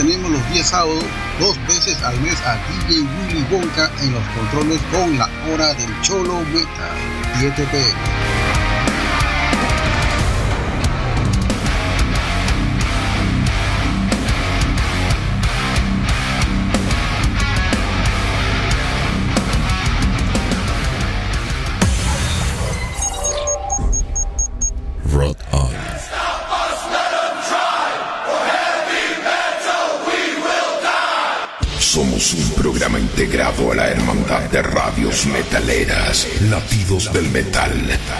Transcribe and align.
Tenemos 0.00 0.30
los 0.30 0.50
días 0.50 0.70
sábados, 0.70 1.04
dos 1.38 1.58
veces 1.66 2.02
al 2.02 2.18
mes 2.22 2.40
a 2.46 2.56
DJ 2.88 3.02
Willy 3.02 3.46
Wonka 3.50 3.90
en 4.00 4.14
los 4.14 4.22
controles 4.28 4.80
con 4.90 5.18
la 5.18 5.28
hora 5.52 5.74
del 5.74 6.00
Cholo 6.00 6.40
Metal, 6.54 6.96
7 7.38 7.68
pm. 7.70 8.29
Latidos 36.50 37.12
del 37.12 37.30
Metal, 37.30 37.70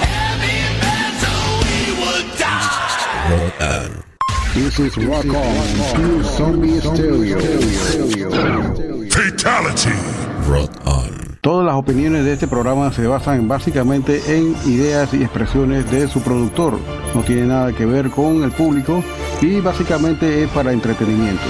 This 4.55 4.79
is 4.79 4.97
Rock 4.99 5.27
On, 5.27 6.23
Zombie 6.23 6.81
Stereo. 6.81 7.41
Fatality. 9.11 9.91
Rock 10.49 10.87
On. 10.87 11.24
Todas 11.45 11.67
las 11.67 11.75
opiniones 11.75 12.25
de 12.25 12.33
este 12.33 12.49
programa 12.49 12.91
se 12.91 13.07
basan 13.07 13.47
básicamente 13.47 14.19
en 14.35 14.55
ideas 14.65 15.13
y 15.13 15.23
expresiones 15.23 15.91
de 15.91 16.09
su 16.09 16.23
productor. 16.23 16.79
No 17.15 17.21
tiene 17.21 17.43
nada 17.45 17.71
que 17.71 17.85
ver 17.85 18.09
con 18.09 18.43
el 18.43 18.51
público 18.51 19.05
y 19.43 19.61
básicamente 19.61 20.43
es 20.43 20.49
para 20.49 20.73
entretenimiento. 20.73 21.43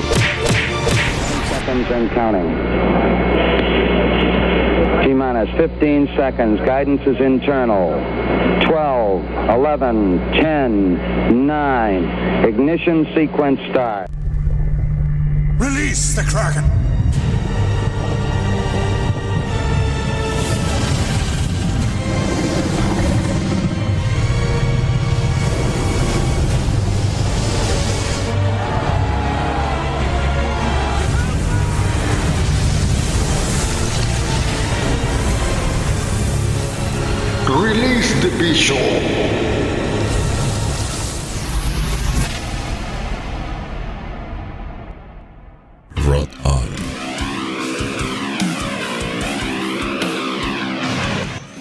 T-minus 5.04 5.48
15 5.78 6.16
seconds. 6.16 6.60
Guidance 6.62 7.08
is 7.08 7.20
internal. 7.20 7.94
12, 8.66 9.22
11, 9.48 10.18
10, 10.32 10.98
9. 11.46 12.48
Ignition 12.48 13.06
sequence 13.14 13.60
start. 13.70 14.10
Release 15.60 16.16
the 16.16 16.24
Kraken. 16.24 16.64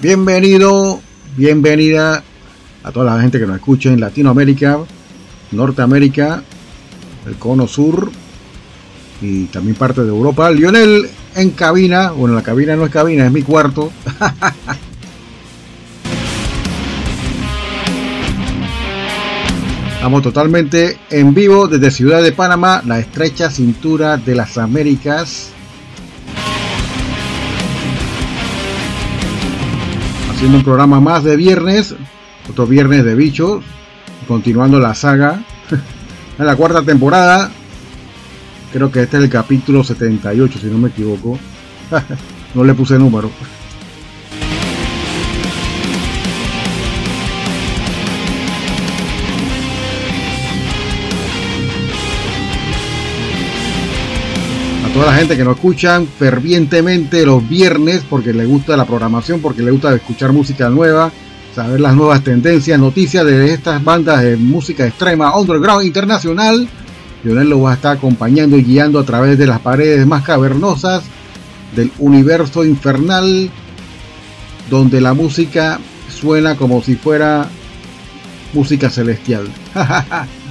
Bienvenido, 0.01 0.99
bienvenida 1.37 2.23
a 2.83 2.91
toda 2.91 3.15
la 3.15 3.21
gente 3.21 3.39
que 3.39 3.45
nos 3.45 3.57
escucha 3.57 3.89
en 3.89 3.99
Latinoamérica, 3.99 4.79
Norteamérica, 5.51 6.43
el 7.27 7.35
Cono 7.35 7.67
Sur 7.67 8.11
y 9.21 9.45
también 9.45 9.75
parte 9.75 10.01
de 10.01 10.09
Europa. 10.09 10.49
Lionel 10.49 11.07
en 11.35 11.51
cabina, 11.51 12.09
bueno, 12.11 12.33
la 12.33 12.41
cabina 12.41 12.75
no 12.75 12.83
es 12.85 12.91
cabina, 12.91 13.27
es 13.27 13.31
mi 13.31 13.43
cuarto. 13.43 13.91
Estamos 20.03 20.21
totalmente 20.21 20.97
en 21.11 21.33
vivo 21.33 21.69
desde 21.69 21.89
Ciudad 21.89 22.21
de 22.21 22.33
Panamá, 22.33 22.81
la 22.85 22.99
estrecha 22.99 23.49
cintura 23.49 24.17
de 24.17 24.35
las 24.35 24.57
Américas. 24.57 25.51
Haciendo 30.29 30.57
un 30.57 30.63
programa 30.65 30.99
más 30.99 31.23
de 31.23 31.37
viernes, 31.37 31.95
otro 32.49 32.67
viernes 32.67 33.05
de 33.05 33.15
bichos, 33.15 33.63
continuando 34.27 34.77
la 34.77 34.93
saga. 34.93 35.41
en 36.37 36.45
la 36.45 36.57
cuarta 36.57 36.81
temporada, 36.81 37.49
creo 38.73 38.91
que 38.91 39.03
este 39.03 39.15
es 39.15 39.23
el 39.23 39.29
capítulo 39.29 39.85
78, 39.85 40.59
si 40.59 40.67
no 40.67 40.79
me 40.79 40.89
equivoco. 40.89 41.39
no 42.53 42.65
le 42.65 42.73
puse 42.73 42.99
número. 42.99 43.31
Toda 54.93 55.07
la 55.07 55.13
gente 55.13 55.35
que 55.35 55.43
nos 55.43 55.55
escuchan 55.55 56.07
fervientemente 56.07 57.25
los 57.25 57.47
viernes 57.49 58.03
porque 58.07 58.31
le 58.31 58.45
gusta 58.45 58.77
la 58.77 58.85
programación, 58.85 59.41
porque 59.41 59.63
le 59.63 59.71
gusta 59.71 59.93
escuchar 59.95 60.31
música 60.31 60.69
nueva, 60.69 61.11
saber 61.55 61.79
las 61.79 61.95
nuevas 61.95 62.23
tendencias, 62.23 62.79
noticias 62.79 63.25
de 63.25 63.53
estas 63.53 63.83
bandas 63.83 64.21
de 64.21 64.37
música 64.37 64.85
extrema, 64.85 65.35
underground 65.35 65.85
internacional. 65.85 66.67
Lionel 67.23 67.49
lo 67.49 67.61
va 67.61 67.71
a 67.71 67.75
estar 67.75 67.97
acompañando 67.97 68.55
y 68.55 68.63
guiando 68.63 68.99
a 68.99 69.03
través 69.03 69.37
de 69.37 69.47
las 69.47 69.59
paredes 69.61 70.05
más 70.05 70.23
cavernosas 70.23 71.03
del 71.75 71.91
universo 71.97 72.63
infernal, 72.63 73.49
donde 74.69 75.01
la 75.01 75.15
música 75.15 75.79
suena 76.09 76.55
como 76.55 76.83
si 76.83 76.95
fuera 76.95 77.47
música 78.53 78.91
celestial. 78.91 79.47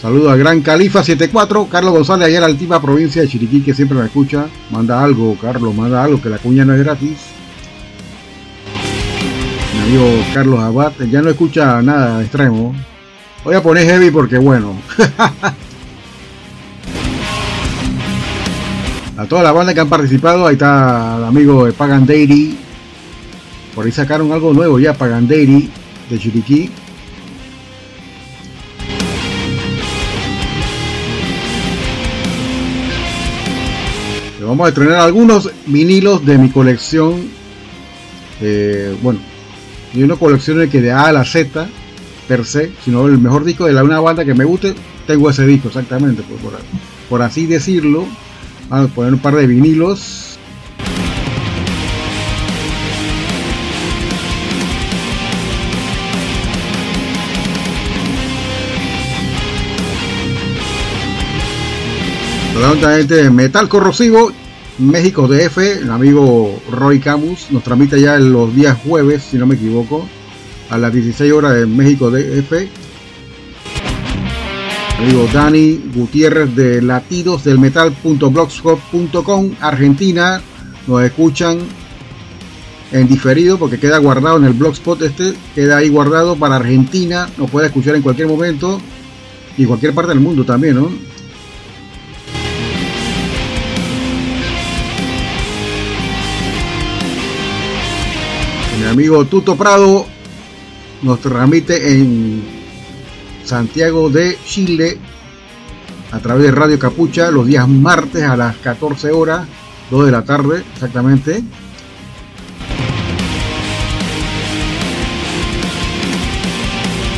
Saludos 0.00 0.32
a 0.32 0.36
Gran 0.36 0.62
Califa 0.62 1.04
74, 1.04 1.66
Carlos 1.66 1.92
González, 1.92 2.28
allá 2.28 2.36
en 2.36 2.40
la 2.40 2.46
altiva 2.46 2.80
provincia 2.80 3.20
de 3.20 3.28
Chiriquí, 3.28 3.60
que 3.60 3.74
siempre 3.74 3.98
me 3.98 4.06
escucha. 4.06 4.46
Manda 4.70 5.04
algo, 5.04 5.36
Carlos, 5.38 5.74
manda 5.74 6.02
algo, 6.02 6.22
que 6.22 6.30
la 6.30 6.38
cuña 6.38 6.64
no 6.64 6.72
es 6.72 6.82
gratis. 6.82 7.18
Mi 9.74 9.80
amigo 9.80 10.06
Carlos 10.32 10.58
Abad, 10.58 10.92
ya 11.10 11.20
no 11.20 11.28
escucha 11.28 11.82
nada 11.82 12.22
extremo. 12.22 12.74
Voy 13.44 13.54
a 13.54 13.62
poner 13.62 13.84
heavy 13.84 14.10
porque 14.10 14.38
bueno. 14.38 14.74
a 19.18 19.26
toda 19.26 19.42
la 19.42 19.52
banda 19.52 19.74
que 19.74 19.80
han 19.80 19.90
participado, 19.90 20.46
ahí 20.46 20.54
está 20.54 21.16
el 21.18 21.24
amigo 21.24 21.66
de 21.66 21.74
Pagan 21.74 22.06
Dairy. 22.06 22.58
Por 23.74 23.84
ahí 23.84 23.92
sacaron 23.92 24.32
algo 24.32 24.54
nuevo 24.54 24.78
ya, 24.78 24.94
Pagan 24.94 25.28
Dairy 25.28 25.70
de 26.08 26.18
Chiriquí. 26.18 26.70
Vamos 34.50 34.66
a 34.66 34.70
estrenar 34.70 34.96
algunos 34.96 35.48
vinilos 35.66 36.26
de 36.26 36.36
mi 36.36 36.50
colección. 36.50 37.28
Eh, 38.40 38.96
bueno, 39.00 39.20
yo 39.94 40.08
no 40.08 40.18
colecciono 40.18 40.68
que 40.68 40.80
de 40.80 40.90
A 40.90 41.04
a 41.04 41.12
la 41.12 41.24
Z 41.24 41.68
per 42.26 42.44
se, 42.44 42.72
sino 42.84 43.06
el 43.06 43.18
mejor 43.18 43.44
disco 43.44 43.66
de 43.66 43.72
la 43.72 43.84
una 43.84 44.00
banda 44.00 44.24
que 44.24 44.34
me 44.34 44.44
guste, 44.44 44.74
tengo 45.06 45.30
ese 45.30 45.46
disco 45.46 45.68
exactamente, 45.68 46.22
por, 46.22 46.58
por 47.08 47.22
así 47.22 47.46
decirlo. 47.46 48.06
Vamos 48.68 48.90
a 48.90 48.94
poner 48.94 49.14
un 49.14 49.20
par 49.20 49.36
de 49.36 49.46
vinilos 49.46 50.29
Metal 63.30 63.68
Corrosivo, 63.70 64.32
México 64.78 65.26
DF, 65.26 65.56
el 65.82 65.90
amigo 65.90 66.60
Roy 66.70 67.00
Camus 67.00 67.50
nos 67.50 67.62
transmite 67.62 67.98
ya 67.98 68.18
los 68.18 68.54
días 68.54 68.76
jueves, 68.84 69.22
si 69.22 69.38
no 69.38 69.46
me 69.46 69.54
equivoco, 69.54 70.06
a 70.68 70.76
las 70.76 70.92
16 70.92 71.32
horas 71.32 71.54
de 71.54 71.64
México 71.64 72.10
DF. 72.10 72.52
Amigo 74.98 75.26
Dani 75.32 75.80
Gutiérrez 75.94 76.54
de 76.54 76.82
latidos 76.82 77.44
del 77.44 77.58
metal.blogspot.com, 77.58 79.52
Argentina, 79.60 80.42
nos 80.86 81.02
escuchan 81.02 81.60
en 82.92 83.08
diferido 83.08 83.58
porque 83.58 83.80
queda 83.80 83.96
guardado 83.96 84.36
en 84.36 84.44
el 84.44 84.52
blogspot 84.52 85.00
este, 85.00 85.32
queda 85.54 85.78
ahí 85.78 85.88
guardado 85.88 86.36
para 86.36 86.56
Argentina, 86.56 87.26
nos 87.38 87.50
puede 87.50 87.68
escuchar 87.68 87.96
en 87.96 88.02
cualquier 88.02 88.28
momento 88.28 88.78
y 89.56 89.64
cualquier 89.64 89.94
parte 89.94 90.10
del 90.10 90.20
mundo 90.20 90.44
también, 90.44 90.74
¿no? 90.76 90.90
Amigo 98.90 99.24
Tuto 99.24 99.54
Prado 99.54 100.04
nos 101.02 101.20
transmite 101.20 101.92
en 101.92 102.42
Santiago 103.44 104.10
de 104.10 104.36
Chile 104.44 104.98
a 106.10 106.18
través 106.18 106.46
de 106.46 106.50
Radio 106.50 106.76
Capucha 106.76 107.30
los 107.30 107.46
días 107.46 107.68
martes 107.68 108.24
a 108.24 108.36
las 108.36 108.56
14 108.56 109.12
horas, 109.12 109.46
2 109.92 110.06
de 110.06 110.10
la 110.10 110.24
tarde 110.24 110.64
exactamente. 110.74 111.40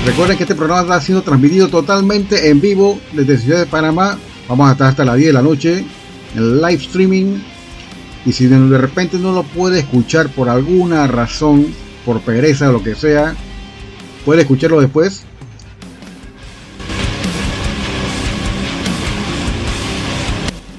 Recuerden 0.04 0.36
que 0.36 0.42
este 0.42 0.54
programa 0.54 0.82
está 0.82 1.00
siendo 1.00 1.22
transmitido 1.22 1.68
totalmente 1.68 2.50
en 2.50 2.60
vivo 2.60 2.98
desde 3.12 3.38
Ciudad 3.38 3.60
de 3.60 3.66
Panamá. 3.66 4.18
Vamos 4.46 4.68
a 4.68 4.72
estar 4.72 4.88
hasta 4.88 5.06
las 5.06 5.16
10 5.16 5.28
de 5.28 5.32
la 5.32 5.42
noche 5.42 5.86
en 6.34 6.56
live 6.60 6.82
streaming 6.82 7.38
y 8.24 8.32
si 8.32 8.46
de 8.46 8.78
repente 8.78 9.18
no 9.18 9.32
lo 9.32 9.42
puede 9.42 9.80
escuchar 9.80 10.28
por 10.28 10.48
alguna 10.48 11.06
razón, 11.06 11.66
por 12.04 12.20
pereza 12.20 12.68
o 12.68 12.72
lo 12.72 12.82
que 12.82 12.94
sea, 12.94 13.34
puede 14.24 14.42
escucharlo 14.42 14.80
después. 14.80 15.24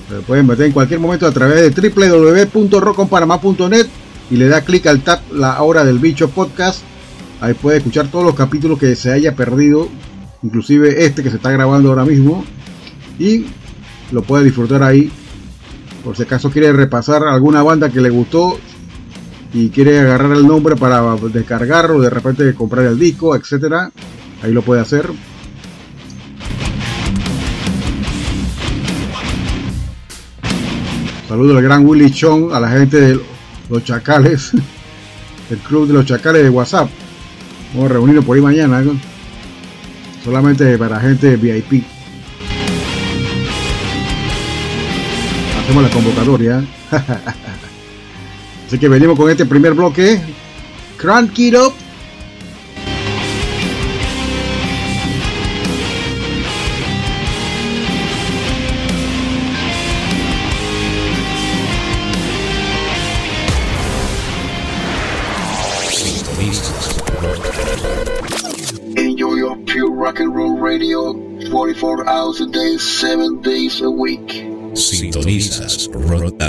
Se 0.09 0.15
pueden 0.21 0.47
meter 0.47 0.67
en 0.67 0.71
cualquier 0.71 0.99
momento 0.99 1.27
a 1.27 1.31
través 1.31 1.75
de 1.75 1.89
www.roconpanamá.net 1.89 3.87
y 4.31 4.37
le 4.37 4.47
da 4.47 4.61
clic 4.61 4.87
al 4.87 5.01
tab 5.01 5.19
La 5.33 5.61
Hora 5.61 5.83
del 5.83 5.99
Bicho 5.99 6.29
Podcast. 6.29 6.81
Ahí 7.41 7.53
puede 7.55 7.77
escuchar 7.77 8.07
todos 8.07 8.23
los 8.23 8.35
capítulos 8.35 8.79
que 8.79 8.95
se 8.95 9.11
haya 9.11 9.35
perdido, 9.35 9.89
inclusive 10.43 11.03
este 11.03 11.23
que 11.23 11.29
se 11.29 11.35
está 11.37 11.51
grabando 11.51 11.89
ahora 11.89 12.05
mismo. 12.05 12.45
Y 13.19 13.47
lo 14.11 14.21
puede 14.21 14.45
disfrutar 14.45 14.81
ahí 14.81 15.11
por 16.03 16.17
si 16.17 16.23
acaso 16.23 16.51
quiere 16.51 16.73
repasar 16.73 17.23
alguna 17.23 17.63
banda 17.63 17.89
que 17.89 18.01
le 18.01 18.09
gustó 18.09 18.59
y 19.53 19.69
quiere 19.69 19.99
agarrar 19.99 20.33
el 20.33 20.45
nombre 20.45 20.75
para 20.75 21.15
descargarlo, 21.15 22.01
de 22.01 22.09
repente 22.09 22.53
comprar 22.55 22.85
el 22.85 22.99
disco, 22.99 23.35
etcétera, 23.35 23.91
ahí 24.41 24.51
lo 24.51 24.61
puede 24.61 24.81
hacer. 24.81 25.09
Saludos 31.29 31.57
al 31.57 31.63
gran 31.63 31.85
Willy 31.85 32.11
Chong, 32.11 32.53
a 32.53 32.59
la 32.59 32.69
gente 32.69 32.99
de 32.99 33.19
los 33.69 33.83
Chacales, 33.83 34.51
el 35.49 35.57
club 35.59 35.87
de 35.87 35.93
los 35.93 36.05
Chacales 36.05 36.43
de 36.43 36.49
WhatsApp. 36.49 36.89
Vamos 37.73 37.89
a 37.89 37.93
reunirnos 37.93 38.25
por 38.25 38.35
ahí 38.35 38.41
mañana, 38.43 38.83
solamente 40.23 40.77
para 40.77 40.99
gente 40.99 41.37
VIP. 41.37 41.83
Hacemos 45.63 45.83
la 45.83 45.89
convocatoria. 45.89 46.63
Así 48.67 48.77
que 48.77 48.89
venimos 48.89 49.17
con 49.17 49.29
este 49.29 49.45
primer 49.45 49.73
bloque. 49.73 50.19
Crank 50.97 51.39
it 51.39 51.55
up. 51.55 51.73
Enjoy 68.95 69.35
your 69.35 69.57
pure 69.65 69.91
rock 69.91 70.19
and 70.19 70.35
roll 70.35 70.57
radio 70.57 71.13
44 71.49 72.07
hours 72.07 72.41
a 72.41 72.47
day, 72.47 72.77
7 72.77 73.41
days 73.41 73.81
a 73.81 73.89
week. 73.89 74.52
Sintonizas 75.03 75.91
Rota. 75.93 76.47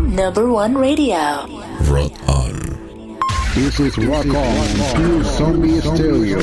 number 0.00 0.50
one 0.50 0.74
radio. 0.74 1.44
Rock 1.90 2.12
on. 2.26 2.54
This 3.54 3.78
is 3.80 3.98
Rock 3.98 4.24
On, 4.28 4.66
Pure 4.96 5.24
Zombie 5.24 5.78
Stereo. 5.82 6.40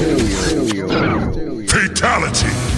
Fatality. 1.65 2.75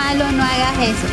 Malo, 0.00 0.32
no 0.32 0.42
hagas 0.42 0.78
eso. 0.78 1.09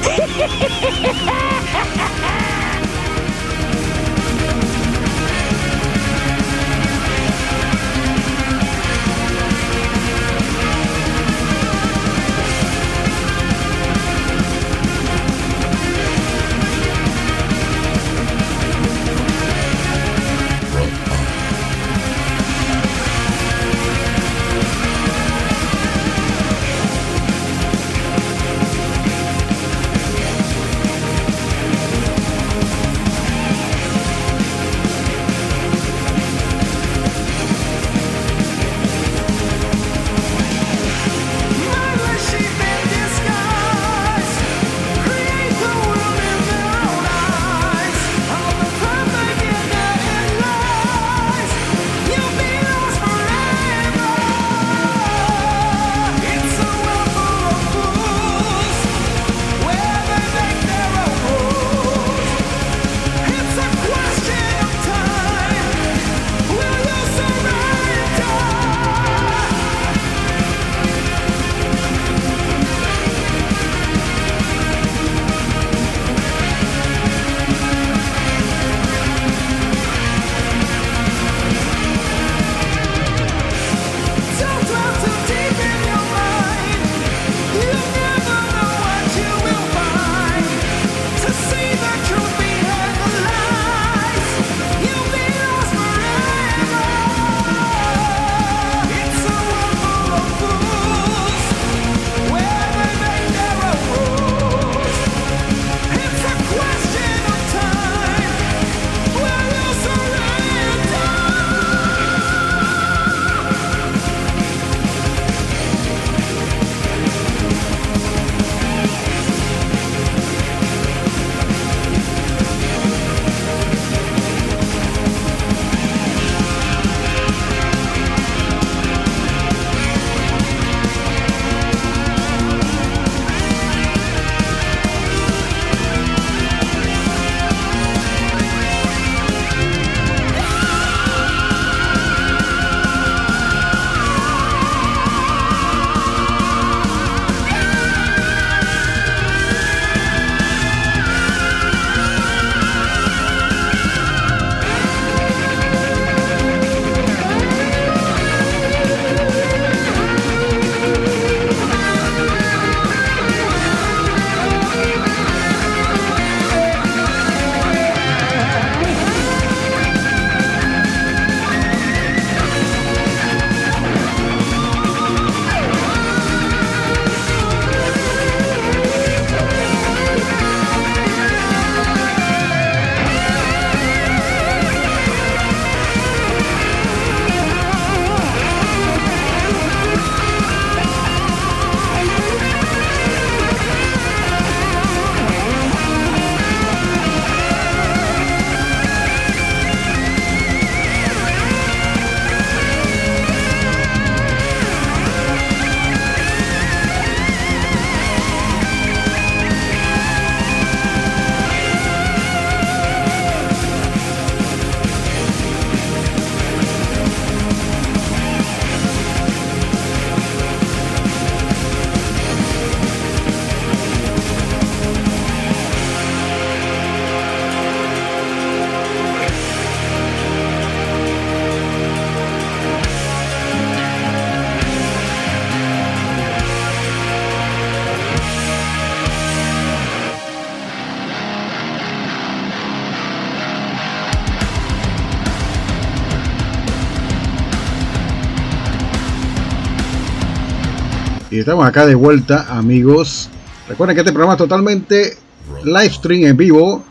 Estamos 251.48 251.66
acá 251.66 251.86
de 251.86 251.96
vuelta, 251.96 252.46
amigos. 252.50 253.30
Recuerden 253.70 253.96
que 253.96 254.02
este 254.02 254.12
programa 254.12 254.34
es 254.34 254.38
totalmente 254.38 255.18
live 255.64 255.90
stream 255.94 256.26
en 256.26 256.36
vivo. 256.36 256.84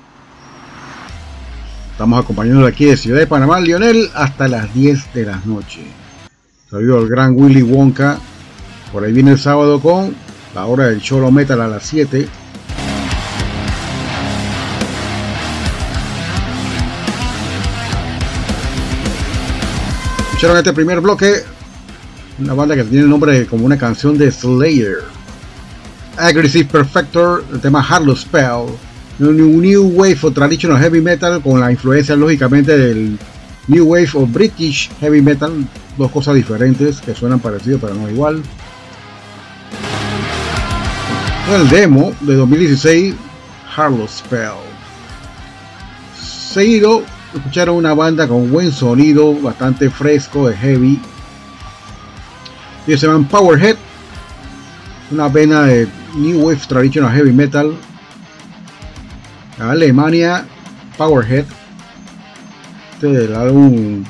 Estamos 1.93 2.25
acompañando 2.25 2.67
aquí 2.67 2.87
de 2.87 2.97
Ciudad 2.97 3.19
de 3.19 3.27
Panamá, 3.27 3.61
Lionel, 3.61 4.09
hasta 4.15 4.49
las 4.49 4.73
10 4.73 5.13
de 5.13 5.27
la 5.27 5.43
noche. 5.45 5.83
Saludo 6.71 7.01
al 7.01 7.07
gran 7.07 7.35
Willy 7.37 7.61
Wonka. 7.61 8.19
Por 8.93 9.05
ahí 9.05 9.13
viene 9.13 9.33
el 9.33 9.39
sábado 9.39 9.79
con 9.79 10.17
la 10.55 10.65
hora 10.65 10.87
del 10.87 11.03
Cholo 11.03 11.31
Metal 11.31 11.61
a 11.61 11.69
las 11.69 11.83
7. 11.83 12.27
Escucharon 20.31 20.57
este 20.57 20.73
primer 20.73 21.03
bloque 21.03 21.45
una 22.39 22.55
banda 22.55 22.75
que 22.75 22.85
tiene 22.85 23.05
el 23.05 23.11
nombre 23.11 23.47
como 23.47 23.65
una 23.65 23.79
canción 23.79 24.19
de 24.19 24.31
Slayer. 24.31 24.99
Aggressive 26.17 26.67
Perfector, 26.67 27.45
el 27.53 27.61
tema 27.61 27.81
Harlow 27.81 28.17
Spell. 28.17 28.67
Un 29.19 29.63
New 29.63 29.93
Wave 29.95 30.19
of 30.23 30.35
Traditional 30.35 30.79
Heavy 30.79 31.01
Metal 31.01 31.41
con 31.43 31.59
la 31.59 31.71
influencia 31.71 32.15
lógicamente 32.15 32.77
del 32.77 33.19
New 33.67 33.87
Wave 33.87 34.11
of 34.15 34.31
British 34.31 34.91
Heavy 35.01 35.23
Metal. 35.23 35.67
Dos 35.97 36.11
cosas 36.11 36.35
diferentes 36.35 37.01
que 37.01 37.15
suenan 37.15 37.41
parecido 37.41 37.79
pero 37.79 37.95
no 37.95 38.11
igual. 38.11 38.43
El 41.51 41.69
demo 41.71 42.13
de 42.21 42.35
2016, 42.35 43.15
Harlow 43.75 44.07
Spell. 44.09 44.51
Seguido, 46.21 47.03
escucharon 47.35 47.77
una 47.77 47.95
banda 47.95 48.27
con 48.27 48.51
buen 48.51 48.73
sonido, 48.73 49.33
bastante 49.35 49.89
fresco, 49.89 50.49
de 50.49 50.57
heavy. 50.57 51.01
Ellos 52.87 53.01
se 53.01 53.07
llaman 53.07 53.25
Powerhead, 53.25 53.77
una 55.11 55.29
vena 55.29 55.63
de 55.63 55.89
New 56.15 56.47
Wave 56.47 56.61
Traditional 56.69 57.13
Heavy 57.13 57.33
Metal. 57.33 57.77
Alemania, 59.59 60.45
Powerhead. 60.97 61.45
Este 62.95 63.13
es 63.13 63.29
el 63.29 63.35
álbum. 63.35 64.05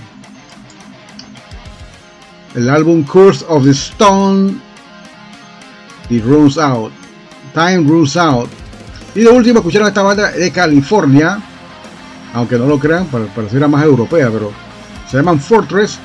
El 2.54 2.68
álbum 2.68 3.02
Curse 3.04 3.44
of 3.48 3.64
the 3.64 3.70
Stone. 3.70 4.60
It 6.10 6.24
Runs 6.24 6.58
Out. 6.58 6.92
Time 7.54 7.88
Runs 7.88 8.16
Out. 8.16 8.50
Y 9.14 9.20
de 9.20 9.30
último 9.30 9.60
escucharon 9.60 9.88
esta 9.88 10.02
banda 10.02 10.30
de 10.30 10.50
California. 10.50 11.38
Aunque 12.34 12.58
no 12.58 12.66
lo 12.66 12.78
crean, 12.78 13.06
pareciera 13.06 13.66
más 13.66 13.82
europea, 13.82 14.28
pero 14.30 14.52
se 15.10 15.16
llaman 15.16 15.40
Fortress. 15.40 15.98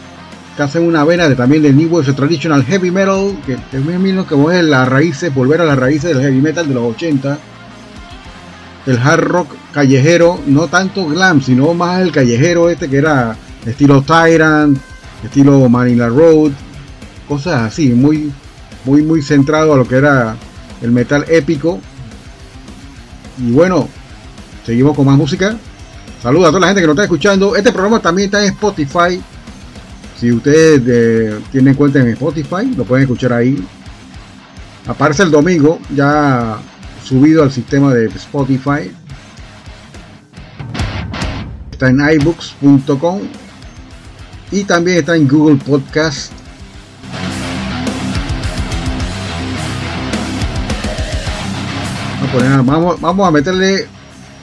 Que 0.55 0.63
hacen 0.63 0.85
una 0.85 1.03
vena 1.03 1.29
de, 1.29 1.35
también 1.35 1.63
de 1.63 1.71
New 1.73 1.89
Wave 1.89 2.13
Traditional 2.13 2.63
Heavy 2.63 2.91
Metal. 2.91 3.37
Que 3.45 3.53
es 3.53 3.85
mismo 3.85 4.27
que 4.27 4.57
es 4.57 4.63
las 4.63 4.87
raíces, 4.87 5.33
volver 5.33 5.61
a 5.61 5.65
las 5.65 5.77
raíces 5.77 6.13
del 6.13 6.21
heavy 6.21 6.41
metal 6.41 6.67
de 6.67 6.73
los 6.73 6.95
80 6.95 7.37
el 8.85 8.97
hard 8.97 9.23
rock 9.23 9.55
callejero, 9.71 10.39
no 10.47 10.67
tanto 10.67 11.05
glam, 11.07 11.41
sino 11.41 11.73
más 11.73 12.01
el 12.01 12.11
callejero 12.11 12.69
este 12.69 12.89
que 12.89 12.97
era 12.97 13.35
estilo 13.65 14.01
Tyrant, 14.01 14.77
estilo 15.23 15.69
Manila 15.69 16.09
Road, 16.09 16.51
cosas 17.27 17.61
así, 17.61 17.89
muy, 17.89 18.31
muy, 18.85 19.03
muy 19.03 19.21
centrado 19.21 19.73
a 19.73 19.77
lo 19.77 19.87
que 19.87 19.95
era 19.95 20.35
el 20.81 20.91
metal 20.91 21.25
épico. 21.29 21.79
Y 23.37 23.51
bueno, 23.51 23.87
seguimos 24.65 24.95
con 24.95 25.05
más 25.05 25.17
música. 25.17 25.55
Saludos 26.21 26.49
a 26.49 26.49
toda 26.49 26.61
la 26.61 26.67
gente 26.67 26.81
que 26.81 26.87
nos 26.87 26.95
está 26.95 27.03
escuchando. 27.03 27.55
Este 27.55 27.71
programa 27.71 27.99
también 27.99 28.27
está 28.27 28.43
en 28.43 28.53
Spotify. 28.53 29.21
Si 30.21 30.31
ustedes 30.31 30.83
eh, 30.85 31.39
tienen 31.51 31.73
cuenta 31.73 31.97
en 31.97 32.09
Spotify, 32.09 32.71
lo 32.77 32.85
pueden 32.85 33.05
escuchar 33.05 33.33
ahí. 33.33 33.57
Aparece 34.85 35.23
el 35.23 35.31
domingo, 35.31 35.79
ya 35.95 36.59
subido 37.03 37.41
al 37.41 37.51
sistema 37.51 37.91
de 37.91 38.05
Spotify. 38.05 38.91
Está 41.71 41.89
en 41.89 42.01
iBooks.com 42.21 43.21
y 44.51 44.63
también 44.63 44.97
está 44.99 45.15
en 45.15 45.27
Google 45.27 45.55
Podcast. 45.55 46.31
Vamos, 52.63 53.01
vamos 53.01 53.27
a 53.27 53.31
meterle 53.31 53.87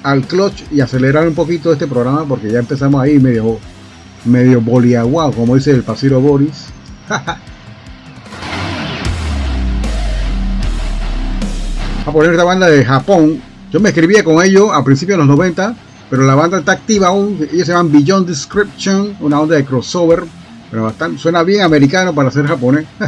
al 0.02 0.26
clutch 0.26 0.64
y 0.72 0.80
acelerar 0.80 1.28
un 1.28 1.36
poquito 1.36 1.72
este 1.72 1.86
programa 1.86 2.24
porque 2.24 2.50
ya 2.50 2.58
empezamos 2.58 3.00
ahí 3.00 3.20
medio 3.20 3.60
medio 4.24 4.60
boliaguado, 4.60 5.32
como 5.32 5.54
dice 5.56 5.70
el 5.70 5.82
pasiro 5.82 6.20
Boris. 6.20 6.66
a 12.08 12.12
poner 12.12 12.32
esta 12.32 12.44
banda 12.44 12.68
de 12.68 12.84
Japón. 12.84 13.40
Yo 13.70 13.80
me 13.80 13.90
escribía 13.90 14.24
con 14.24 14.42
ellos 14.42 14.70
a 14.72 14.82
principios 14.82 15.18
de 15.18 15.26
los 15.26 15.36
90, 15.36 15.74
pero 16.08 16.24
la 16.24 16.34
banda 16.34 16.58
está 16.58 16.72
activa 16.72 17.08
aún. 17.08 17.46
Ellos 17.52 17.66
se 17.66 17.72
llaman 17.72 17.92
Beyond 17.92 18.26
Description, 18.26 19.14
una 19.20 19.40
onda 19.40 19.56
de 19.56 19.64
crossover, 19.64 20.24
pero 20.70 20.84
bastante, 20.84 21.18
suena 21.18 21.42
bien 21.42 21.62
americano 21.62 22.14
para 22.14 22.30
ser 22.30 22.46
japonés. 22.46 22.86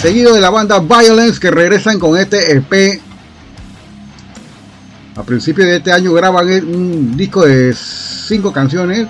Seguido 0.00 0.32
de 0.34 0.40
la 0.40 0.50
banda 0.50 0.78
Violence 0.78 1.40
que 1.40 1.50
regresan 1.50 1.98
con 1.98 2.16
este 2.16 2.56
EP. 2.56 3.00
A 5.16 5.22
principios 5.24 5.66
de 5.66 5.76
este 5.76 5.92
año 5.92 6.12
graban 6.14 6.46
un 6.46 7.16
disco 7.16 7.44
de 7.44 7.74
5 8.28 8.52
canciones 8.52 9.08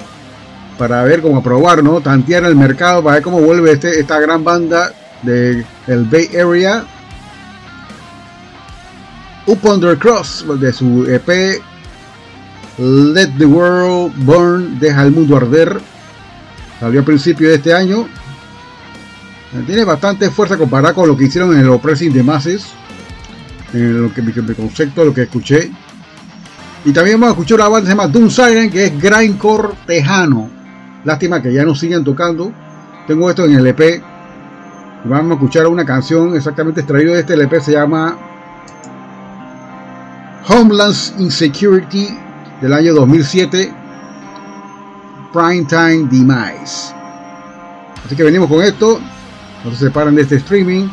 para 0.79 1.03
ver 1.03 1.21
cómo 1.21 1.43
probar, 1.43 1.83
¿no? 1.83 2.01
Tantear 2.01 2.45
el 2.45 2.55
mercado 2.55 3.03
para 3.03 3.17
ver 3.17 3.23
cómo 3.23 3.41
vuelve 3.41 3.73
este, 3.73 3.99
esta 3.99 4.21
gran 4.21 4.45
banda 4.45 4.93
de 5.23 5.65
el 5.87 6.05
Bay 6.05 6.31
Area. 6.37 6.85
Up 9.47 9.65
Under 9.65 9.99
Cross 9.99 10.45
de 10.61 10.73
su 10.73 11.07
EP 11.09 11.61
Let 12.79 13.31
the 13.39 13.47
World 13.47 14.15
Burn, 14.25 14.79
Deja 14.79 15.03
el 15.03 15.11
Mundo 15.11 15.37
Arder. 15.37 15.81
Salió 16.79 17.01
a 17.01 17.05
principio 17.05 17.49
de 17.49 17.57
este 17.57 17.75
año. 17.75 18.07
Tiene 19.67 19.85
bastante 19.85 20.31
fuerza 20.31 20.57
comparada 20.57 20.95
con 20.95 21.09
lo 21.09 21.17
que 21.17 21.25
hicieron 21.25 21.53
en 21.55 21.61
el 21.61 21.69
Oppressing 21.71 22.13
de 22.13 22.23
Masses. 22.23 22.67
En 23.73 24.03
lo 24.03 24.15
que 24.15 24.23
mi, 24.23 24.33
concepto, 24.33 25.05
lo 25.05 25.13
que 25.13 25.23
escuché. 25.23 25.73
Y 26.85 26.93
también 26.93 27.21
vamos 27.21 27.37
a 27.37 27.41
escuchar 27.41 27.57
una 27.57 27.69
banda 27.69 27.81
que 27.81 27.87
se 27.87 27.97
llama 27.97 28.09
Doom 28.09 28.31
Siren, 28.31 28.71
que 28.71 28.87
es 28.87 29.01
grindcore 29.01 29.75
tejano. 29.87 30.49
Lástima 31.05 31.43
que 31.43 31.53
ya 31.53 31.65
no 31.65 31.75
siguen 31.75 32.05
tocando. 32.05 32.53
Tengo 33.07 33.29
esto 33.29 33.45
en 33.45 33.55
el 33.55 33.67
EP 33.67 34.03
Vamos 35.05 35.31
a 35.31 35.35
escuchar 35.35 35.67
una 35.69 35.85
canción 35.85 36.35
exactamente 36.35 36.81
extraída 36.81 37.15
de 37.15 37.21
este 37.21 37.35
LP, 37.35 37.61
se 37.61 37.73
llama 37.73 38.19
Homeland 40.49 40.95
Insecurity 41.19 42.09
del 42.61 42.73
año 42.73 42.95
2007, 42.95 43.73
Prime 45.33 45.65
Time 45.67 46.09
Demise. 46.11 46.93
Así 48.05 48.17
que 48.17 48.25
venimos 48.25 48.49
con 48.49 48.61
esto, 48.63 48.99
no 49.65 49.71
se 49.71 49.77
separan 49.77 50.17
de 50.17 50.23
este 50.23 50.37
streaming. 50.37 50.89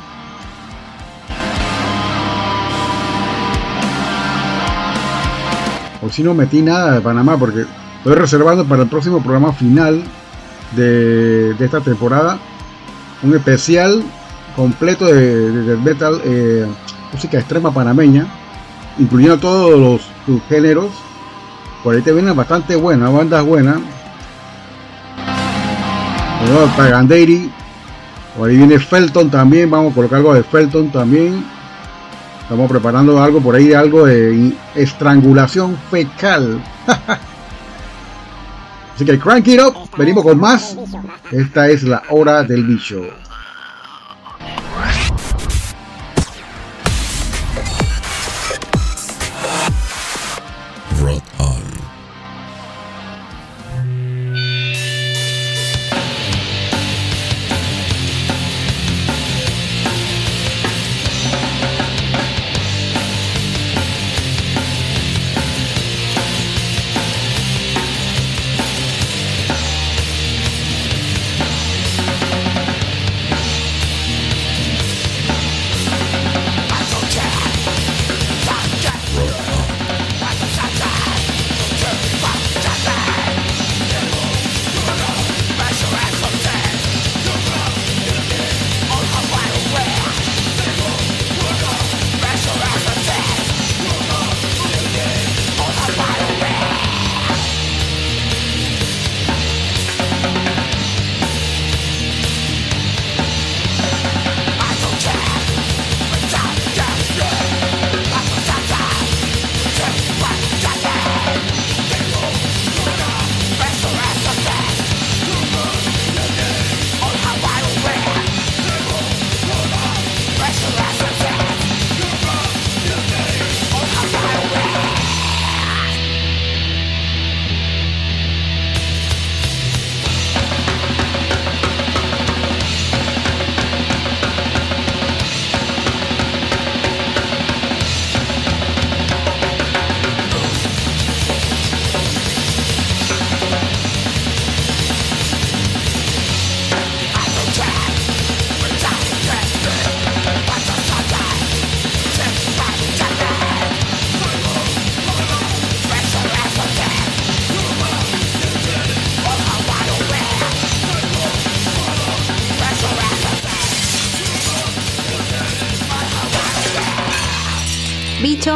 O 6.06 6.10
si 6.10 6.24
no 6.24 6.34
metí 6.34 6.62
nada 6.62 6.94
de 6.94 7.02
Panamá 7.02 7.38
porque 7.38 7.66
estoy 7.98 8.16
reservando 8.16 8.66
para 8.66 8.84
el 8.84 8.90
próximo 8.90 9.24
programa 9.24 9.54
final 9.54 10.04
de, 10.76 11.54
de 11.54 11.66
esta 11.66 11.82
temporada 11.82 12.38
un 13.24 13.36
especial 13.36 14.04
completo 14.56 15.06
de, 15.06 15.78
metal, 15.78 16.22
eh, 16.24 16.66
música 17.12 17.40
extrema 17.40 17.72
panameña, 17.72 18.28
incluyendo 18.98 19.38
todos 19.40 19.80
los 19.80 20.02
subgéneros. 20.26 20.92
Por 21.84 21.96
ahí 21.96 22.02
te 22.02 22.14
vienen 22.14 22.36
bastante 22.36 22.76
buenas, 22.76 23.12
bandas 23.12 23.44
buenas. 23.44 23.78
Pagandeiri, 26.78 27.52
por 28.38 28.50
ahí 28.50 28.58
viene 28.58 28.78
Felton 28.80 29.32
también, 29.32 29.70
vamos 29.70 29.92
a 29.92 29.96
colocar 29.96 30.18
algo 30.18 30.34
de 30.34 30.44
Felton 30.44 30.92
también. 30.92 31.44
Estamos 32.46 32.70
preparando 32.70 33.20
algo 33.20 33.42
por 33.42 33.56
ahí, 33.56 33.74
algo 33.74 34.06
de 34.06 34.54
estrangulación 34.76 35.76
fecal. 35.90 36.64
Así 38.96 39.04
que 39.04 39.18
crank 39.18 39.48
it 39.48 39.60
up, 39.60 39.74
venimos 39.98 40.24
con 40.24 40.40
más. 40.40 40.78
Esta 41.32 41.68
es 41.70 41.82
la 41.82 42.04
hora 42.12 42.44
del 42.44 42.64
bicho. 42.64 43.02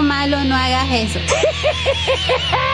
Malo, 0.09 0.43
no 0.43 0.55
hagas 0.55 0.87
eso. 0.91 1.19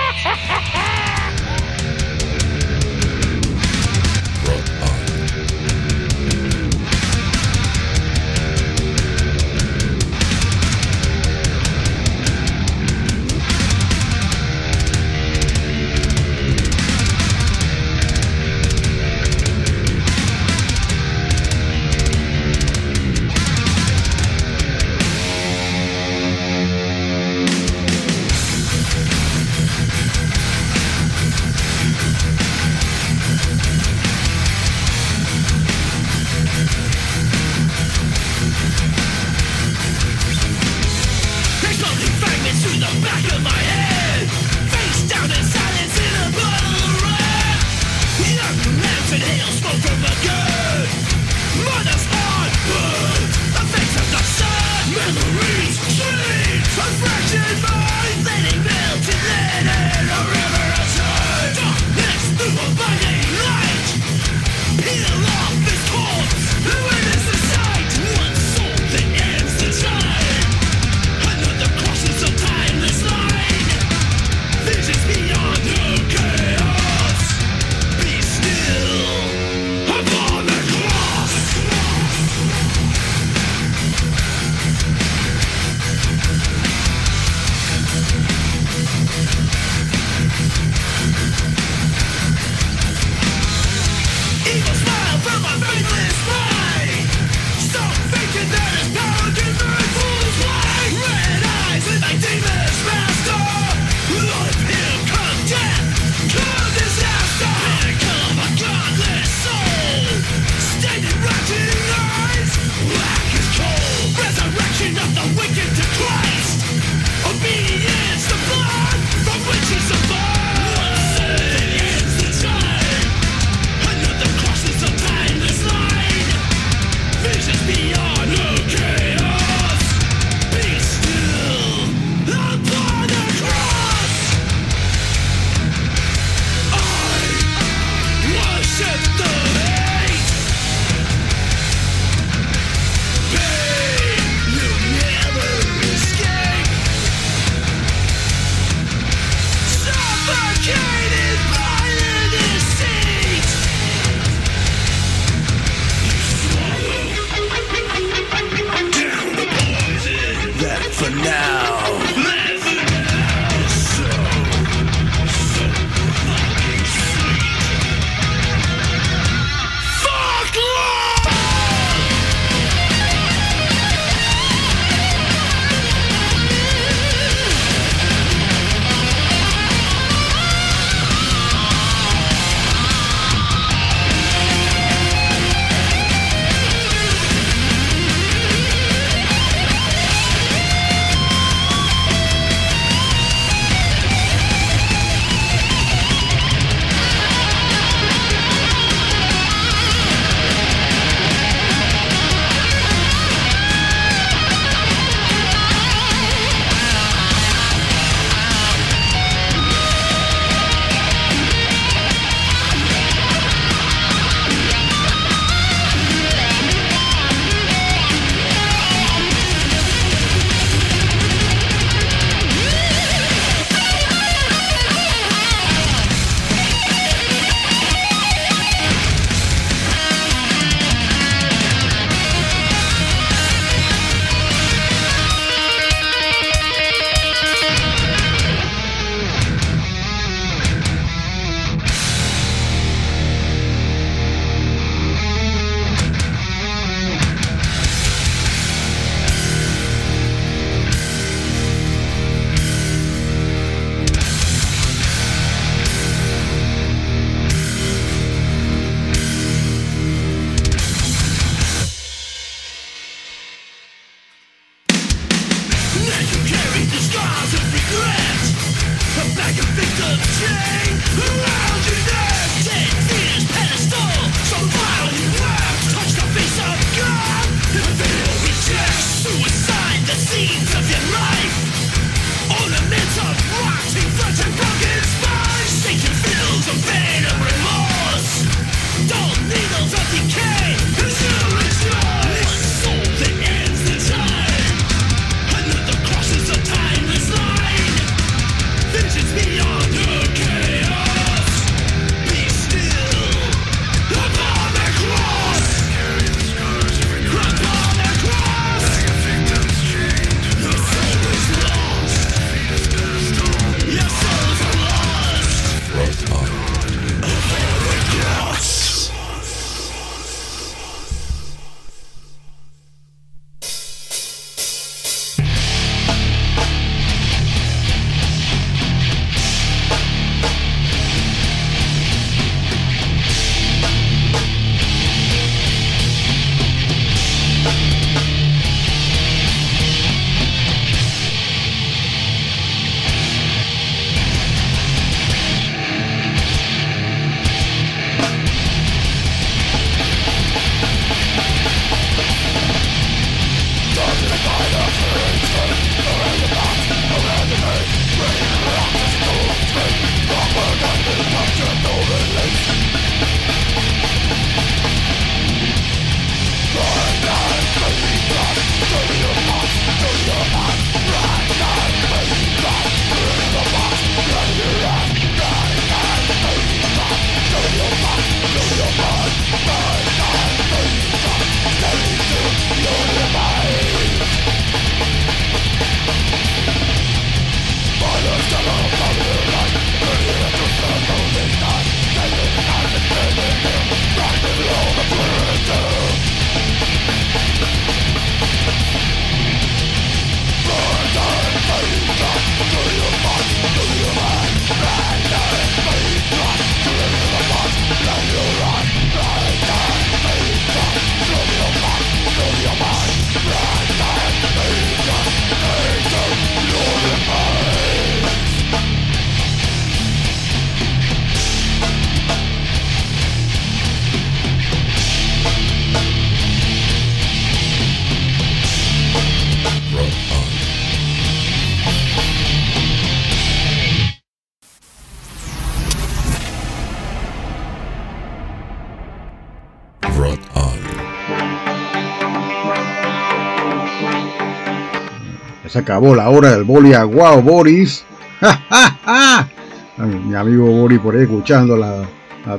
acabó 445.86 446.16
la 446.16 446.30
hora 446.30 446.50
del 446.50 446.64
boli 446.64 446.96
aguao, 446.96 447.44
Boris. 447.44 448.04
Mi 449.98 450.34
amigo 450.34 450.66
Boris 450.66 451.00
por 451.00 451.16
ahí 451.16 451.22
escuchando 451.22 451.78
las 451.78 452.08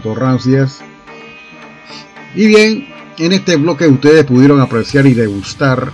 torrancias. 0.01 0.81
Y 2.37 2.47
bien, 2.47 2.87
en 3.19 3.33
este 3.33 3.57
bloque 3.57 3.89
ustedes 3.89 4.25
pudieron 4.27 4.61
apreciar 4.61 5.07
y 5.07 5.15
degustar 5.15 5.91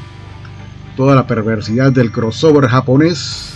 toda 0.94 1.14
la 1.14 1.26
perversidad 1.26 1.90
del 1.90 2.12
crossover 2.12 2.68
japonés. 2.68 3.54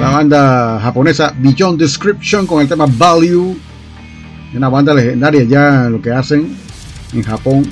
La 0.00 0.08
banda 0.08 0.80
japonesa 0.80 1.34
Beyond 1.38 1.78
Description 1.78 2.46
con 2.46 2.62
el 2.62 2.68
tema 2.68 2.86
Value. 2.88 3.54
Una 4.54 4.70
banda 4.70 4.94
legendaria 4.94 5.42
ya 5.42 5.90
lo 5.90 6.00
que 6.00 6.10
hacen 6.10 6.70
en 7.12 7.22
Japón. 7.22 7.68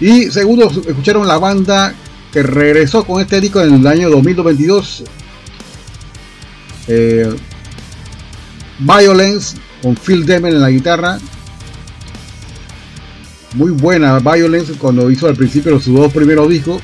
Y 0.00 0.30
segundo, 0.30 0.70
escucharon 0.70 1.26
la 1.26 1.38
banda 1.38 1.94
que 2.32 2.42
regresó 2.42 3.04
con 3.04 3.20
este 3.20 3.40
disco 3.40 3.60
en 3.60 3.74
el 3.74 3.86
año 3.86 4.10
2022. 4.10 5.04
Eh, 6.88 7.36
Violence 8.78 9.56
con 9.82 9.96
Phil 9.96 10.24
Demen 10.24 10.54
en 10.54 10.60
la 10.60 10.70
guitarra. 10.70 11.18
Muy 13.54 13.70
buena 13.70 14.18
Violence 14.18 14.74
cuando 14.74 15.10
hizo 15.10 15.26
al 15.26 15.34
principio 15.34 15.80
sus 15.80 15.94
dos 15.94 16.12
primeros 16.12 16.48
discos. 16.48 16.82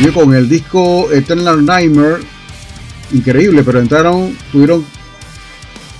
Y 0.00 0.06
con 0.08 0.34
el 0.34 0.48
disco 0.48 1.12
Eternal 1.12 1.64
Nightmare, 1.64 2.22
increíble, 3.12 3.62
pero 3.62 3.78
entraron, 3.78 4.36
tuvieron 4.50 4.84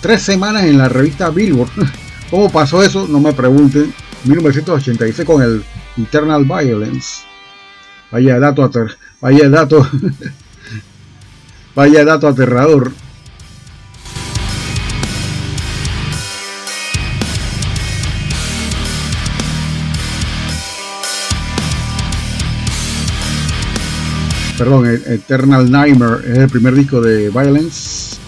tres 0.03 0.23
semanas 0.23 0.65
en 0.65 0.77
la 0.77 0.89
revista 0.89 1.31
Billboard. 1.31 1.71
¿Cómo 2.31 2.51
pasó 2.51 2.83
eso? 2.83 3.07
No 3.09 3.21
me 3.21 3.33
pregunten. 3.33 3.95
1986 4.25 5.27
con 5.27 5.43
el 5.43 5.65
Eternal 5.97 6.45
Violence. 6.45 7.23
Vaya 8.11 8.39
dato, 8.39 8.71
vaya 9.21 9.49
dato, 9.49 9.89
vaya 11.75 12.05
dato 12.05 12.29
aterrador. 12.29 12.93
Perdón, 24.59 24.87
Eternal 24.87 25.71
Nightmare 25.71 26.31
es 26.31 26.39
el 26.39 26.49
primer 26.49 26.75
disco 26.75 27.01
de 27.01 27.31
Violence. 27.31 28.22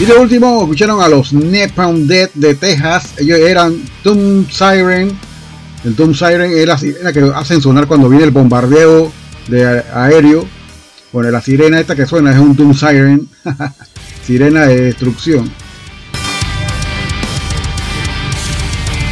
Y 0.00 0.06
de 0.06 0.14
último, 0.14 0.62
escucharon 0.62 1.02
a 1.02 1.08
los 1.10 1.34
Nepal 1.34 2.08
Dead 2.08 2.30
de 2.32 2.54
Texas. 2.54 3.12
Ellos 3.18 3.38
eran 3.38 3.76
Doom 4.02 4.46
Siren. 4.48 5.10
El 5.84 5.94
Doom 5.94 6.14
Siren 6.14 6.50
es 6.52 6.66
la 6.66 6.78
sirena 6.78 7.12
que 7.12 7.30
hacen 7.34 7.60
sonar 7.60 7.86
cuando 7.86 8.08
viene 8.08 8.24
el 8.24 8.30
bombardeo 8.30 9.12
de 9.48 9.84
aéreo. 9.92 10.46
Bueno, 11.12 11.30
la 11.30 11.42
sirena 11.42 11.78
esta 11.78 11.94
que 11.94 12.06
suena 12.06 12.32
es 12.32 12.38
un 12.38 12.56
Doom 12.56 12.72
Siren. 12.72 13.28
sirena 14.26 14.68
de 14.68 14.80
destrucción. 14.80 15.52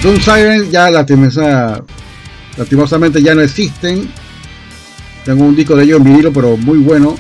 Doom 0.02 0.18
Siren 0.22 0.70
ya 0.70 0.90
la 0.90 1.04
lastimosamente 2.56 3.22
ya 3.22 3.34
no 3.34 3.42
existen. 3.42 4.10
Tengo 5.26 5.44
un 5.44 5.54
disco 5.54 5.76
de 5.76 5.84
ellos 5.84 5.98
en 5.98 6.04
vinilo, 6.04 6.32
pero 6.32 6.56
muy 6.56 6.78
bueno. 6.78 7.14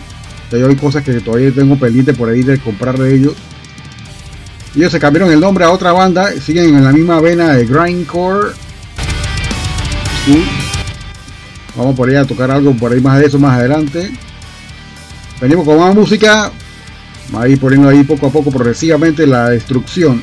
Hay 0.52 0.76
cosas 0.76 1.04
que 1.04 1.20
todavía 1.20 1.52
tengo 1.52 1.78
pendiente 1.78 2.14
por 2.14 2.30
ahí 2.30 2.42
de 2.42 2.58
comprar 2.58 2.96
de 2.96 3.14
ellos. 3.14 3.34
Ellos 4.78 4.92
se 4.92 5.00
cambiaron 5.00 5.32
el 5.32 5.40
nombre 5.40 5.64
a 5.64 5.72
otra 5.72 5.90
banda, 5.90 6.30
siguen 6.40 6.76
en 6.76 6.84
la 6.84 6.92
misma 6.92 7.20
vena 7.20 7.52
de 7.52 7.66
Grindcore. 7.66 8.52
Vamos 11.74 11.96
por 11.96 12.08
ahí 12.08 12.14
a 12.14 12.24
tocar 12.24 12.48
algo 12.52 12.72
por 12.76 12.92
ahí 12.92 13.00
más 13.00 13.18
de 13.18 13.26
eso 13.26 13.40
más 13.40 13.58
adelante. 13.58 14.08
Venimos 15.40 15.64
con 15.64 15.80
más 15.80 15.92
música. 15.96 16.52
Va 17.34 17.42
a 17.42 17.48
ir 17.48 17.58
poniendo 17.58 17.88
ahí 17.88 18.04
poco 18.04 18.28
a 18.28 18.30
poco 18.30 18.52
progresivamente 18.52 19.26
la 19.26 19.48
destrucción. 19.48 20.22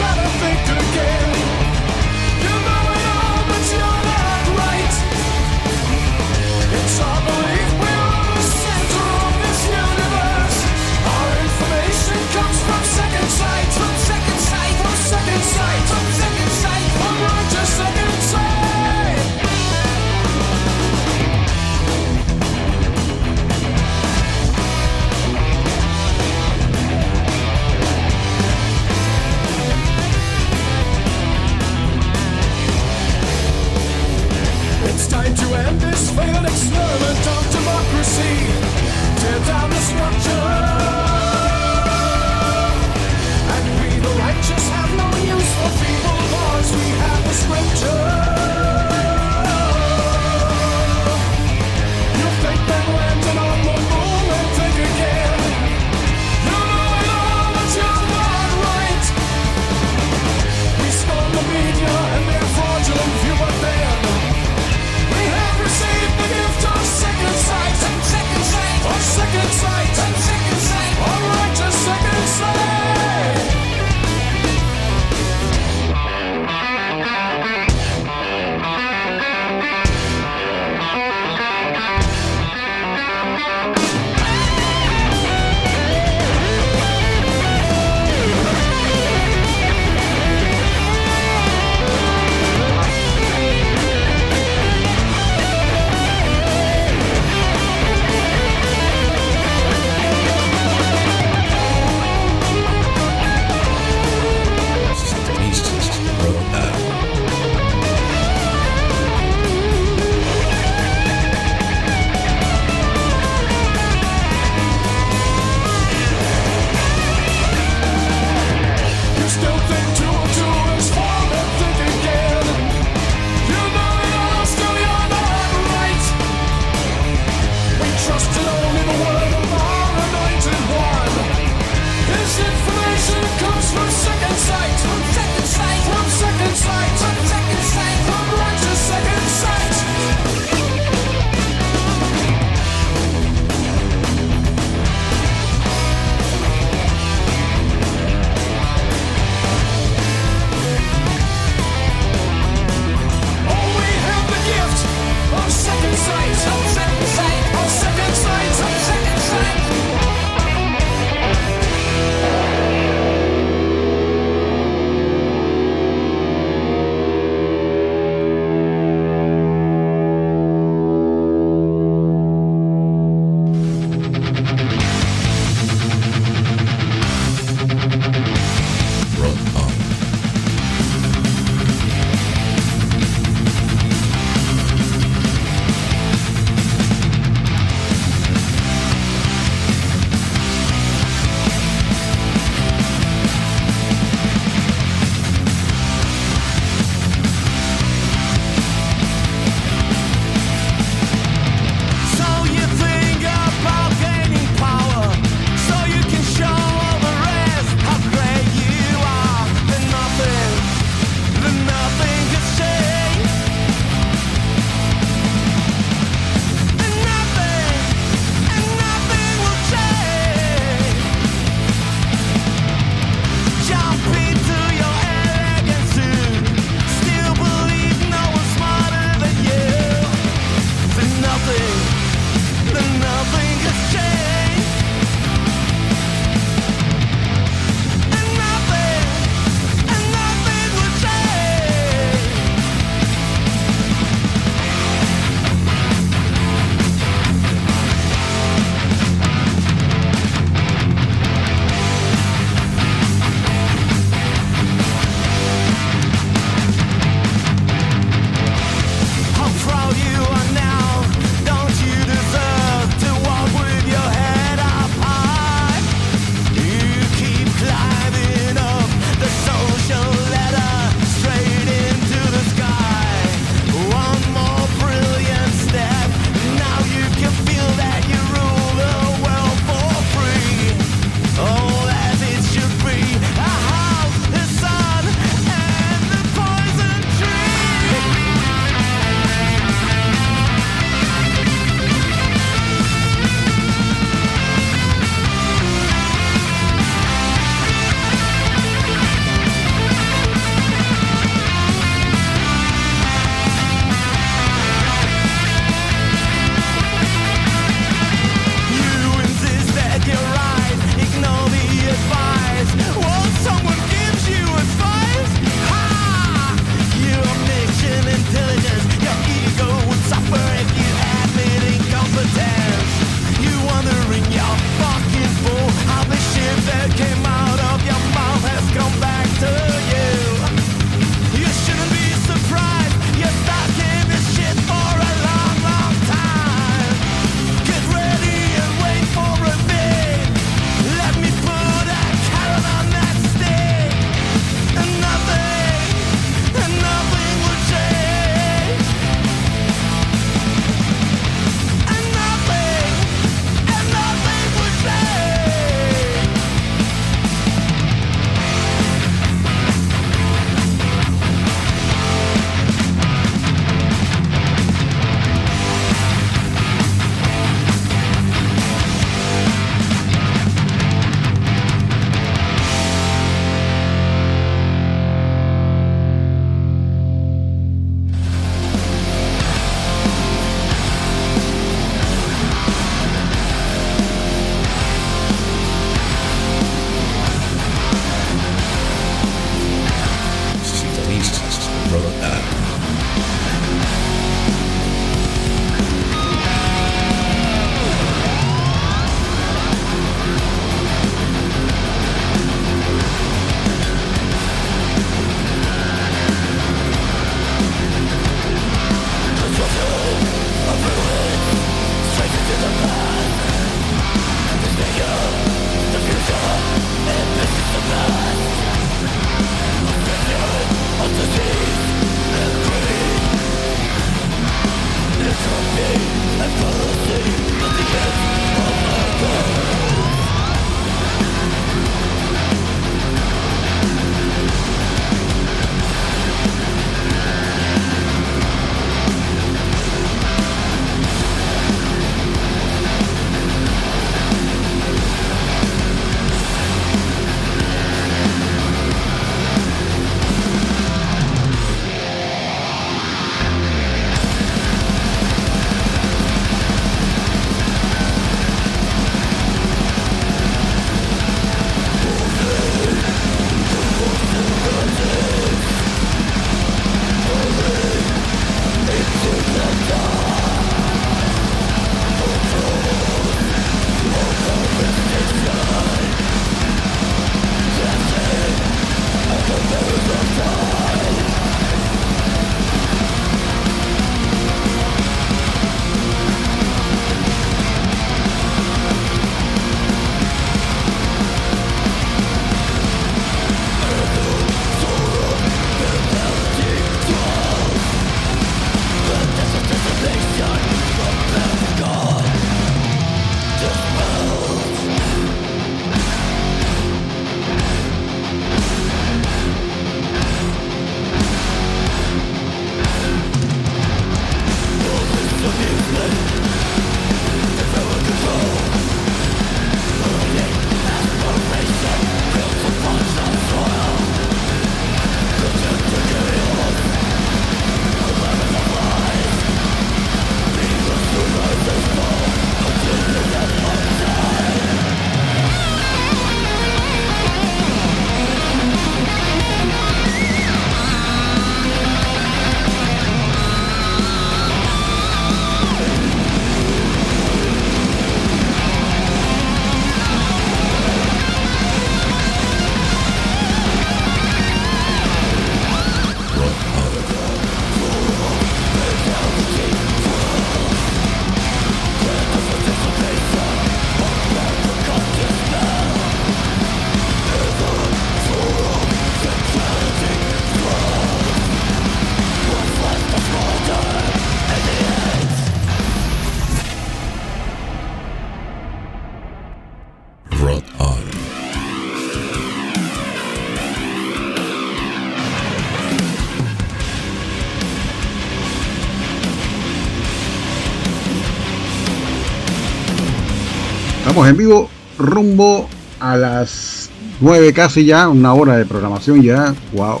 En 594.30 594.36
vivo 594.36 594.70
rumbo 594.98 595.68
a 595.98 596.16
las 596.16 596.90
9 597.20 597.52
casi 597.52 597.84
ya, 597.84 598.08
una 598.08 598.32
hora 598.32 598.56
de 598.56 598.64
programación 598.64 599.22
ya. 599.22 599.54
Wow. 599.72 600.00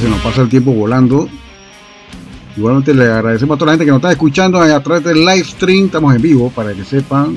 se 0.00 0.08
nos 0.08 0.20
pasa 0.20 0.42
el 0.42 0.48
tiempo 0.48 0.72
volando. 0.72 1.28
Igualmente 2.56 2.94
le 2.94 3.04
agradecemos 3.04 3.56
a 3.56 3.58
toda 3.58 3.66
la 3.66 3.72
gente 3.72 3.84
que 3.84 3.90
nos 3.90 3.98
está 3.98 4.12
escuchando 4.12 4.60
a 4.60 4.82
través 4.82 5.04
del 5.04 5.24
live 5.24 5.44
stream. 5.44 5.86
Estamos 5.86 6.14
en 6.14 6.22
vivo 6.22 6.50
para 6.50 6.72
que 6.72 6.84
sepan. 6.84 7.36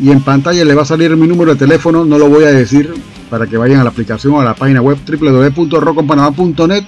Y 0.00 0.10
en 0.10 0.20
pantalla 0.20 0.64
le 0.64 0.74
va 0.74 0.82
a 0.82 0.86
salir 0.86 1.16
mi 1.16 1.26
número 1.26 1.52
de 1.54 1.58
teléfono. 1.58 2.04
No 2.04 2.18
lo 2.18 2.28
voy 2.28 2.44
a 2.44 2.50
decir 2.50 2.92
para 3.30 3.46
que 3.46 3.56
vayan 3.56 3.80
a 3.80 3.84
la 3.84 3.90
aplicación 3.90 4.34
o 4.34 4.40
a 4.40 4.44
la 4.44 4.54
página 4.54 4.80
web 4.80 4.98
www.rockonpanamá.net. 5.06 6.84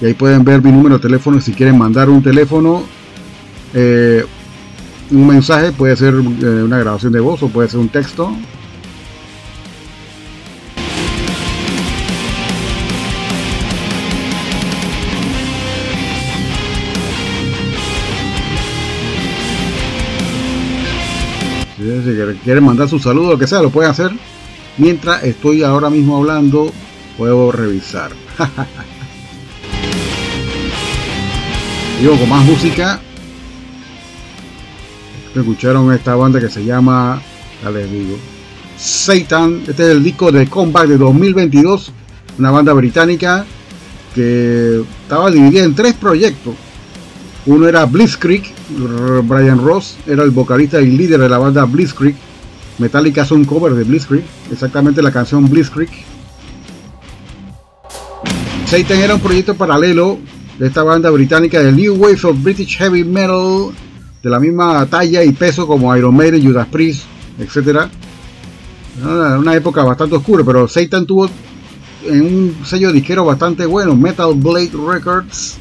Y 0.00 0.06
ahí 0.06 0.14
pueden 0.14 0.44
ver 0.44 0.62
mi 0.62 0.70
número 0.70 0.98
de 0.98 1.02
teléfono 1.02 1.40
si 1.40 1.52
quieren 1.52 1.76
mandar 1.76 2.08
un 2.08 2.22
teléfono. 2.22 2.97
Eh, 3.74 4.24
un 5.10 5.26
mensaje 5.26 5.72
puede 5.72 5.96
ser 5.96 6.14
eh, 6.14 6.62
una 6.62 6.78
grabación 6.78 7.12
de 7.12 7.20
voz 7.20 7.42
o 7.42 7.48
puede 7.48 7.68
ser 7.68 7.80
un 7.80 7.88
texto 7.88 8.32
si 22.02 22.16
quieren 22.44 22.64
mandar 22.64 22.88
su 22.88 22.98
saludo, 22.98 23.32
lo 23.32 23.38
que 23.38 23.46
sea, 23.46 23.60
lo 23.62 23.70
pueden 23.70 23.90
hacer. 23.90 24.10
Mientras 24.76 25.24
estoy 25.24 25.62
ahora 25.62 25.88
mismo 25.90 26.16
hablando, 26.16 26.72
puedo 27.16 27.52
revisar. 27.52 28.10
Digo, 32.00 32.16
con 32.16 32.28
más 32.28 32.44
música. 32.44 33.00
Escucharon 35.34 35.92
esta 35.92 36.14
banda 36.14 36.40
que 36.40 36.48
se 36.48 36.64
llama, 36.64 37.20
ya 37.62 37.70
les 37.70 37.90
digo, 37.90 38.16
Satan. 38.76 39.62
Este 39.66 39.84
es 39.84 39.90
el 39.90 40.02
disco 40.02 40.32
de 40.32 40.46
Comeback 40.46 40.86
de 40.88 40.98
2022. 40.98 41.92
Una 42.38 42.50
banda 42.50 42.72
británica 42.72 43.44
que 44.14 44.82
estaba 45.02 45.30
dividida 45.30 45.64
en 45.64 45.74
tres 45.74 45.94
proyectos. 45.94 46.54
Uno 47.46 47.66
era 47.66 47.86
Blitzkrieg, 47.86 48.42
Brian 49.24 49.62
Ross 49.64 49.96
era 50.06 50.22
el 50.22 50.30
vocalista 50.30 50.80
y 50.80 50.86
líder 50.86 51.20
de 51.20 51.28
la 51.28 51.38
banda 51.38 51.64
Blitzkrieg. 51.64 52.14
Metallica 52.78 53.22
hace 53.22 53.34
un 53.34 53.44
cover 53.44 53.74
de 53.74 53.84
Blitzkrieg, 53.84 54.24
exactamente 54.52 55.02
la 55.02 55.10
canción 55.10 55.48
Blitzkrieg. 55.48 55.88
Satan 58.66 58.98
era 58.98 59.14
un 59.14 59.20
proyecto 59.20 59.54
paralelo 59.54 60.18
de 60.58 60.66
esta 60.66 60.82
banda 60.82 61.10
británica 61.10 61.62
de 61.62 61.72
New 61.72 61.94
Wave 61.94 62.20
of 62.24 62.42
British 62.42 62.76
Heavy 62.76 63.02
Metal, 63.02 63.70
de 64.22 64.30
la 64.30 64.40
misma 64.40 64.86
talla 64.86 65.22
y 65.24 65.32
peso 65.32 65.66
como 65.66 65.94
Iron 65.96 66.14
Maiden, 66.14 66.44
Judas 66.44 66.66
Priest, 66.68 67.04
etc. 67.38 67.88
Una 69.02 69.54
época 69.54 69.84
bastante 69.84 70.16
oscura, 70.16 70.42
pero 70.44 70.66
Satan 70.66 71.06
tuvo 71.06 71.28
en 72.04 72.22
un 72.22 72.56
sello 72.64 72.92
disquero 72.92 73.24
bastante 73.24 73.66
bueno, 73.66 73.94
Metal 73.94 74.32
Blade 74.34 74.72
Records 74.72 75.58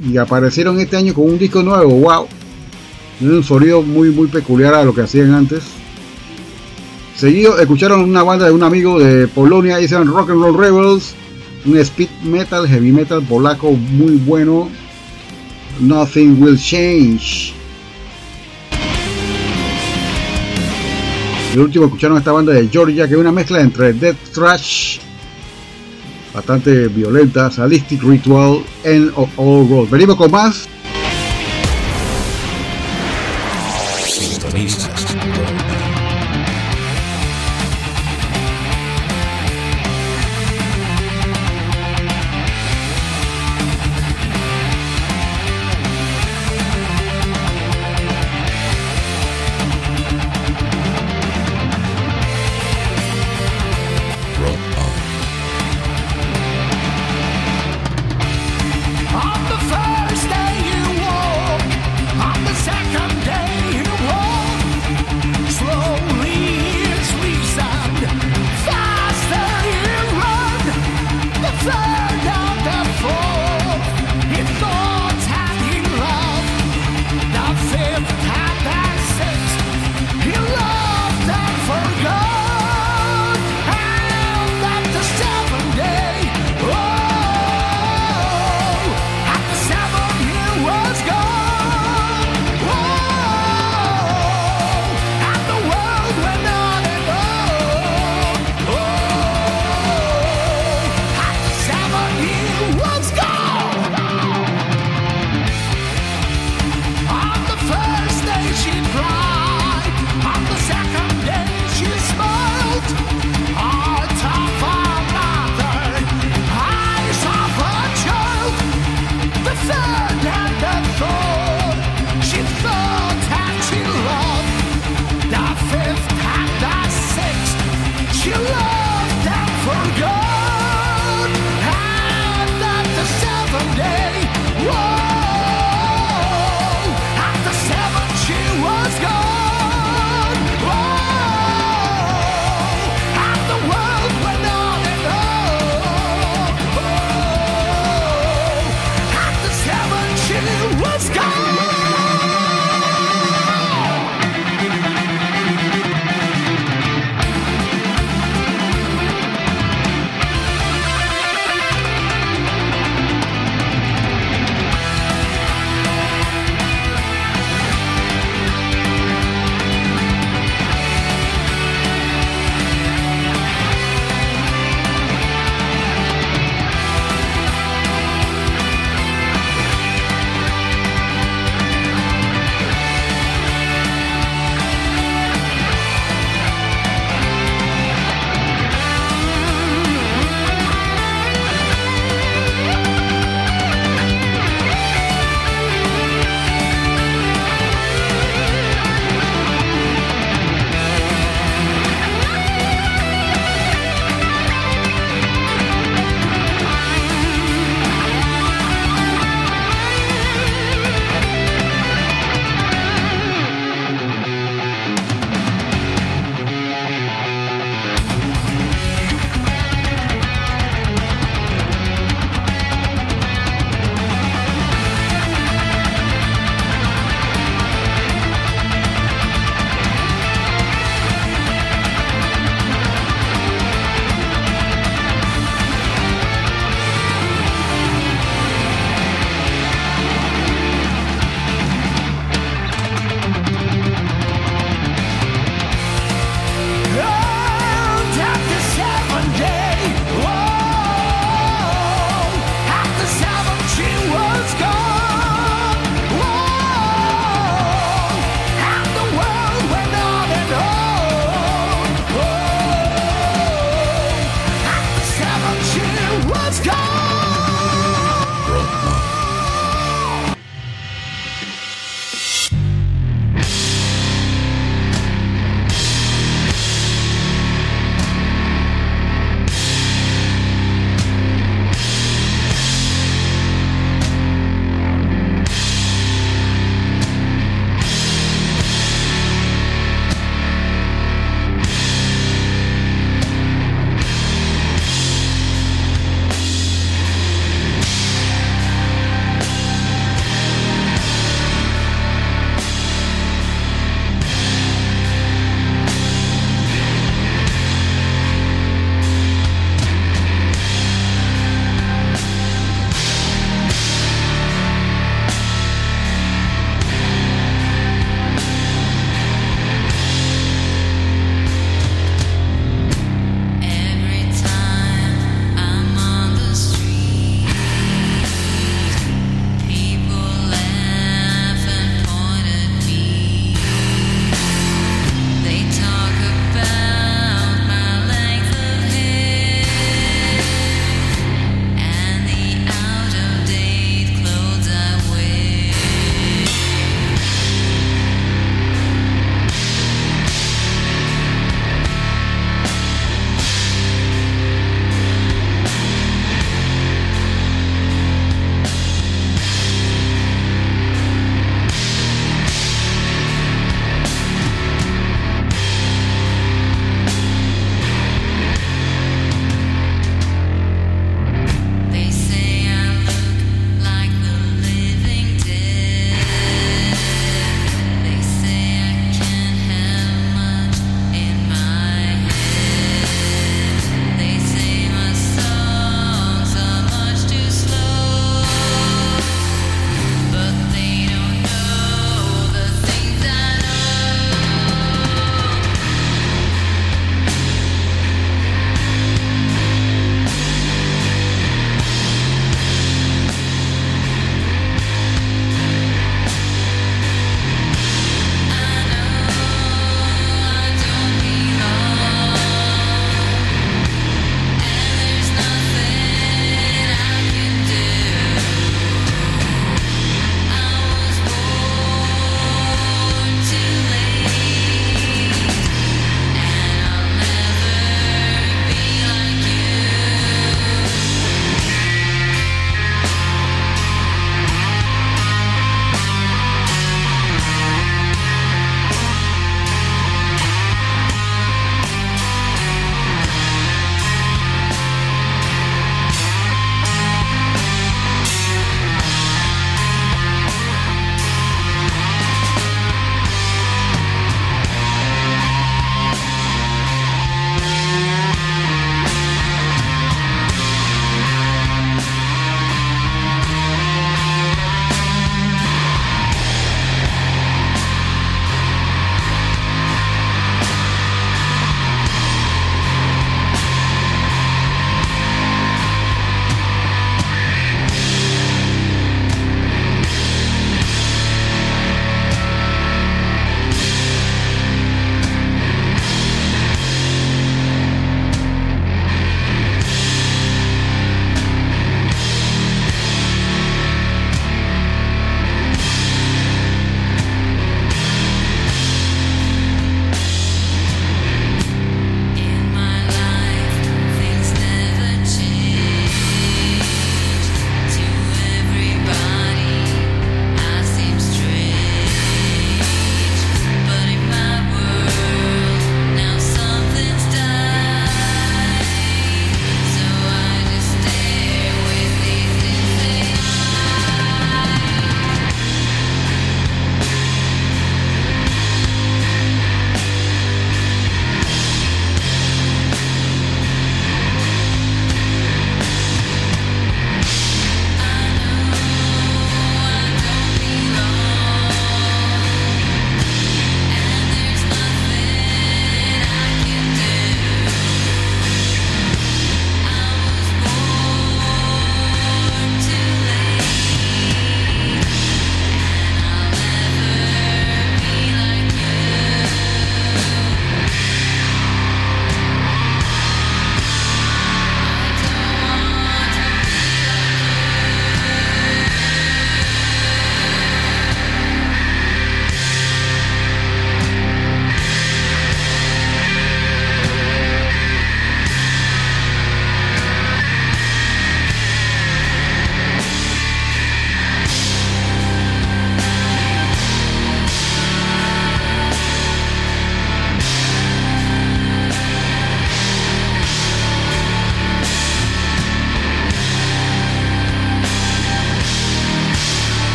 y 0.00 0.16
aparecieron 0.16 0.78
este 0.80 0.96
año 0.96 1.12
con 1.14 1.24
un 1.24 1.38
disco 1.38 1.62
nuevo, 1.62 1.90
wow. 1.90 2.26
Tiene 3.18 3.34
un 3.34 3.42
sonido 3.42 3.82
muy 3.82 4.10
muy 4.10 4.28
peculiar 4.28 4.74
a 4.74 4.84
lo 4.84 4.94
que 4.94 5.02
hacían 5.02 5.34
antes. 5.34 5.64
Seguido 7.16 7.58
escucharon 7.58 8.00
una 8.00 8.22
banda 8.22 8.46
de 8.46 8.52
un 8.52 8.62
amigo 8.62 8.98
de 9.00 9.26
Polonia, 9.26 9.78
dicen 9.78 10.06
Rock 10.06 10.30
and 10.30 10.40
Roll 10.40 10.56
Rebels, 10.56 11.14
un 11.66 11.76
speed 11.78 12.08
metal, 12.24 12.68
heavy 12.68 12.92
metal 12.92 13.22
polaco 13.22 13.72
muy 13.72 14.16
bueno. 14.16 14.68
Nothing 15.80 16.40
will 16.40 16.58
change. 16.58 17.54
Y 21.54 21.58
último 21.58 21.86
escucharon 21.86 22.18
esta 22.18 22.32
banda 22.32 22.52
de 22.52 22.68
Georgia 22.68 23.08
que 23.08 23.14
es 23.14 23.20
una 23.20 23.32
mezcla 23.32 23.60
entre 23.60 23.92
Death 23.92 24.32
Trash 24.34 24.98
bastante 26.38 26.88
violenta, 26.88 27.50
Sadistic 27.50 28.02
Ritual, 28.02 28.62
End 28.84 29.10
of 29.16 29.28
All 29.36 29.68
Roads. 29.68 29.90
Venimos 29.90 30.16
con 30.16 30.30
más. 30.30 30.68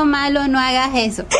Malo, 0.00 0.48
no 0.48 0.58
hagas 0.58 0.90
eso. 0.94 1.24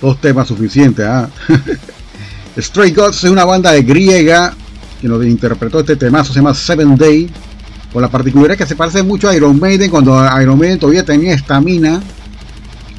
Dos 0.00 0.18
temas 0.20 0.48
suficientes. 0.48 1.06
¿ah? 1.06 1.28
Stray 2.58 2.92
Gods 2.92 3.24
es 3.24 3.30
una 3.30 3.44
banda 3.44 3.72
de 3.72 3.82
griega 3.82 4.54
que 5.00 5.06
nos 5.06 5.22
interpretó 5.24 5.80
este 5.80 5.96
temazo, 5.96 6.32
se 6.32 6.38
llama 6.38 6.54
Seven 6.54 6.96
Day. 6.96 7.30
Con 7.92 8.00
la 8.02 8.08
particularidad 8.08 8.56
que 8.56 8.66
se 8.66 8.76
parece 8.76 9.02
mucho 9.02 9.28
a 9.28 9.36
Iron 9.36 9.60
Maiden 9.60 9.90
cuando 9.90 10.18
Iron 10.40 10.58
Maiden 10.58 10.78
todavía 10.78 11.04
tenía 11.04 11.34
estamina, 11.34 12.00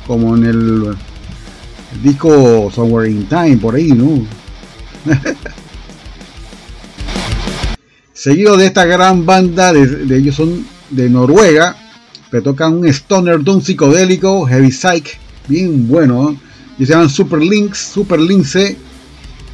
como 0.07 0.35
en 0.35 0.45
el, 0.45 0.95
disco 2.01 2.71
Somewhere 2.73 3.09
in 3.09 3.27
Time, 3.27 3.57
por 3.57 3.75
ahí, 3.75 3.91
¿no? 3.91 4.25
Seguido 8.13 8.57
de 8.57 8.65
esta 8.65 8.85
gran 8.85 9.25
banda, 9.25 9.71
de, 9.71 10.17
ellos 10.17 10.35
son 10.35 10.65
de 10.89 11.09
Noruega, 11.09 11.75
que 12.29 12.41
tocan 12.41 12.79
un 12.79 12.85
stoner 12.87 13.41
doom 13.41 13.61
psicodélico, 13.61 14.45
heavy 14.45 14.71
psych, 14.71 15.17
bien 15.47 15.87
bueno, 15.87 16.35
y 16.77 16.85
se 16.85 16.91
llaman 16.93 17.09
Super 17.09 17.39
Links, 17.39 17.77
Super 17.77 18.19
Lince, 18.19 18.77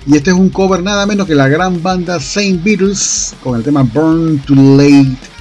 y 0.08 0.16
este 0.16 0.32
es 0.32 0.36
un 0.36 0.50
cover 0.50 0.82
nada 0.82 1.06
menos 1.06 1.28
que 1.28 1.36
la 1.36 1.48
gran 1.48 1.82
banda 1.82 2.20
Saint 2.20 2.64
Beatles 2.64 3.36
con 3.44 3.56
el 3.56 3.64
tema 3.64 3.84
Burn 3.84 4.40
to 4.40 4.56
Late. 4.56 5.35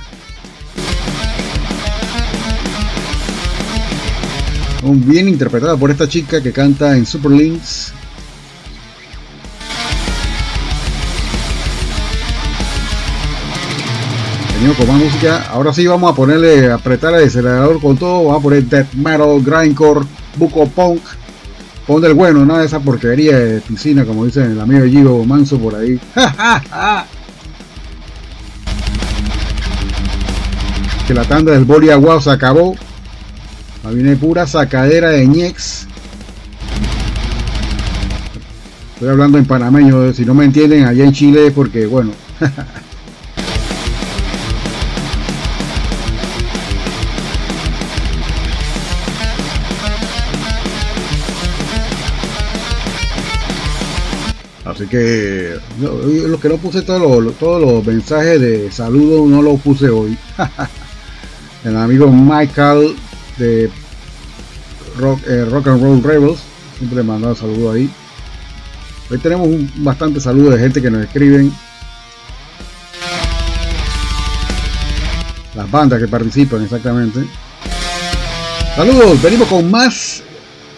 Bien 4.93 5.28
interpretado 5.28 5.78
por 5.78 5.91
esta 5.91 6.09
chica 6.09 6.43
que 6.43 6.53
canta 6.53 6.97
en 6.97 7.07
Super 7.07 7.32
Links. 7.32 7.93
Venimos 14.55 14.76
con 14.76 14.87
más 14.89 14.97
música. 14.97 15.47
Ahora 15.51 15.72
sí 15.72 15.87
vamos 15.87 16.12
a 16.12 16.14
ponerle, 16.14 16.70
apretar 16.70 17.14
el 17.14 17.26
acelerador 17.26 17.80
con 17.80 17.97
todo. 17.97 18.24
Vamos 18.24 18.41
a 18.41 18.43
poner 18.43 18.64
death 18.64 18.93
metal, 18.95 19.43
grindcore, 19.43 20.07
buco 20.37 20.66
punk 20.68 21.03
Pon 21.87 22.01
del 22.01 22.14
bueno, 22.14 22.47
nada 22.47 22.61
de 22.61 22.66
esa 22.66 22.80
porquería 22.80 23.39
de 23.39 23.61
piscina, 23.61 24.07
como 24.07 24.24
dice 24.24 24.43
el 24.43 24.59
amigo 24.59 24.87
Gio 24.87 25.22
Manso 25.24 25.59
por 25.59 25.74
ahí. 25.74 26.01
que 31.07 31.12
la 31.12 31.24
tanda 31.24 31.53
del 31.53 31.66
boli 31.66 31.91
aguado 31.91 32.22
se 32.22 32.30
acabó. 32.30 32.74
Ahí 33.85 33.97
viene 33.97 34.16
pura 34.16 34.47
sacadera 34.47 35.11
de 35.11 35.26
ñex. 35.26 35.87
Estoy 38.95 39.09
hablando 39.11 39.37
en 39.37 39.45
panameño, 39.45 40.11
si 40.14 40.24
no 40.24 40.32
me 40.32 40.47
entienden 40.47 40.85
allá 40.85 41.05
en 41.05 41.12
Chile 41.12 41.51
porque 41.51 41.85
bueno. 41.85 42.12
Así 54.64 54.87
que 54.87 55.57
lo 55.78 56.41
que 56.41 56.49
no 56.49 56.57
puse 56.57 56.80
todos 56.82 57.22
los, 57.22 57.35
todos 57.35 57.61
los 57.61 57.85
mensajes 57.87 58.41
de 58.41 58.72
saludo 58.72 59.26
no 59.26 59.43
los 59.43 59.61
puse 59.61 59.91
hoy. 59.91 60.16
El 61.64 61.76
amigo 61.76 62.11
Michael 62.11 62.97
de 63.39 63.70
Rock, 64.99 65.20
eh, 65.26 65.45
Rock 65.45 65.68
and 65.68 65.82
Roll 65.82 66.03
Rebels 66.03 66.41
siempre 66.78 66.99
le 66.99 67.03
mandaba 67.05 67.35
saludos 67.35 67.74
ahí. 67.74 67.91
Hoy 69.11 69.18
tenemos 69.18 69.47
un, 69.47 69.70
bastante 69.76 70.20
saludos 70.20 70.55
de 70.55 70.61
gente 70.61 70.82
que 70.82 70.91
nos 70.91 71.05
escriben. 71.05 71.53
Las 75.55 75.70
bandas 75.70 76.01
que 76.01 76.09
participan 76.09 76.62
exactamente. 76.62 77.24
Saludos, 78.76 79.22
venimos 79.22 79.49
con 79.49 79.70
más. 79.70 80.22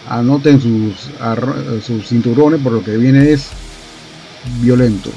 Anoten 0.09 0.61
sus, 0.61 1.09
sus 1.83 2.07
cinturones 2.07 2.61
por 2.61 2.71
lo 2.71 2.83
que 2.83 2.95
viene 2.95 3.31
es 3.31 3.49
violento. 4.61 5.09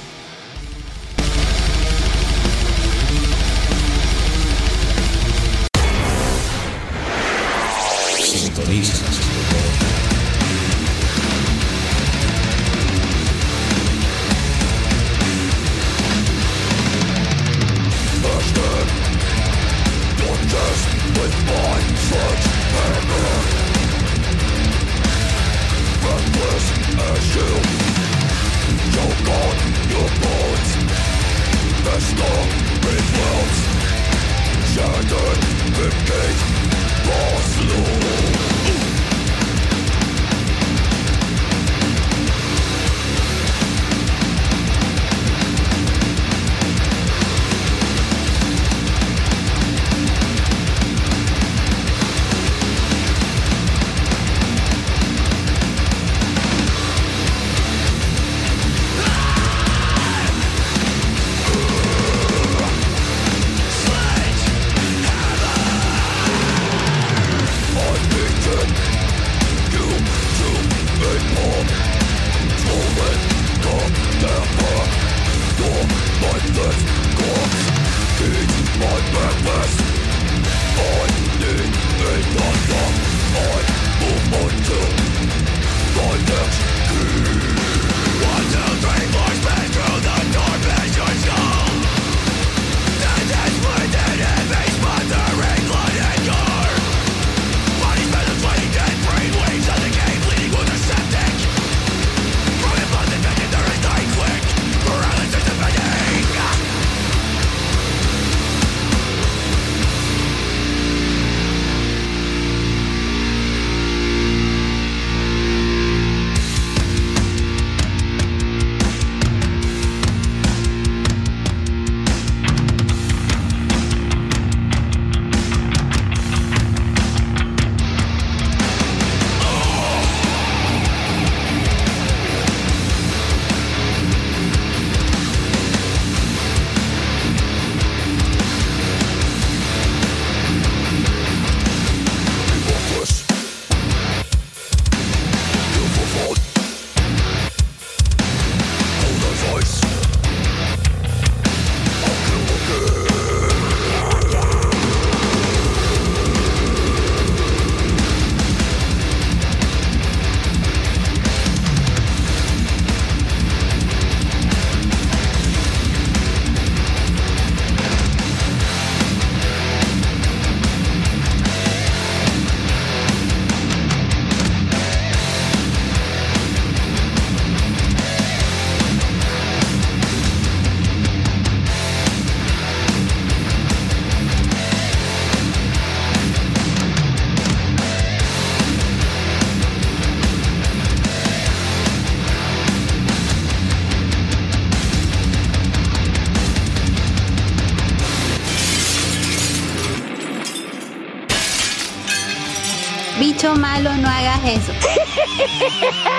No 204.56 206.01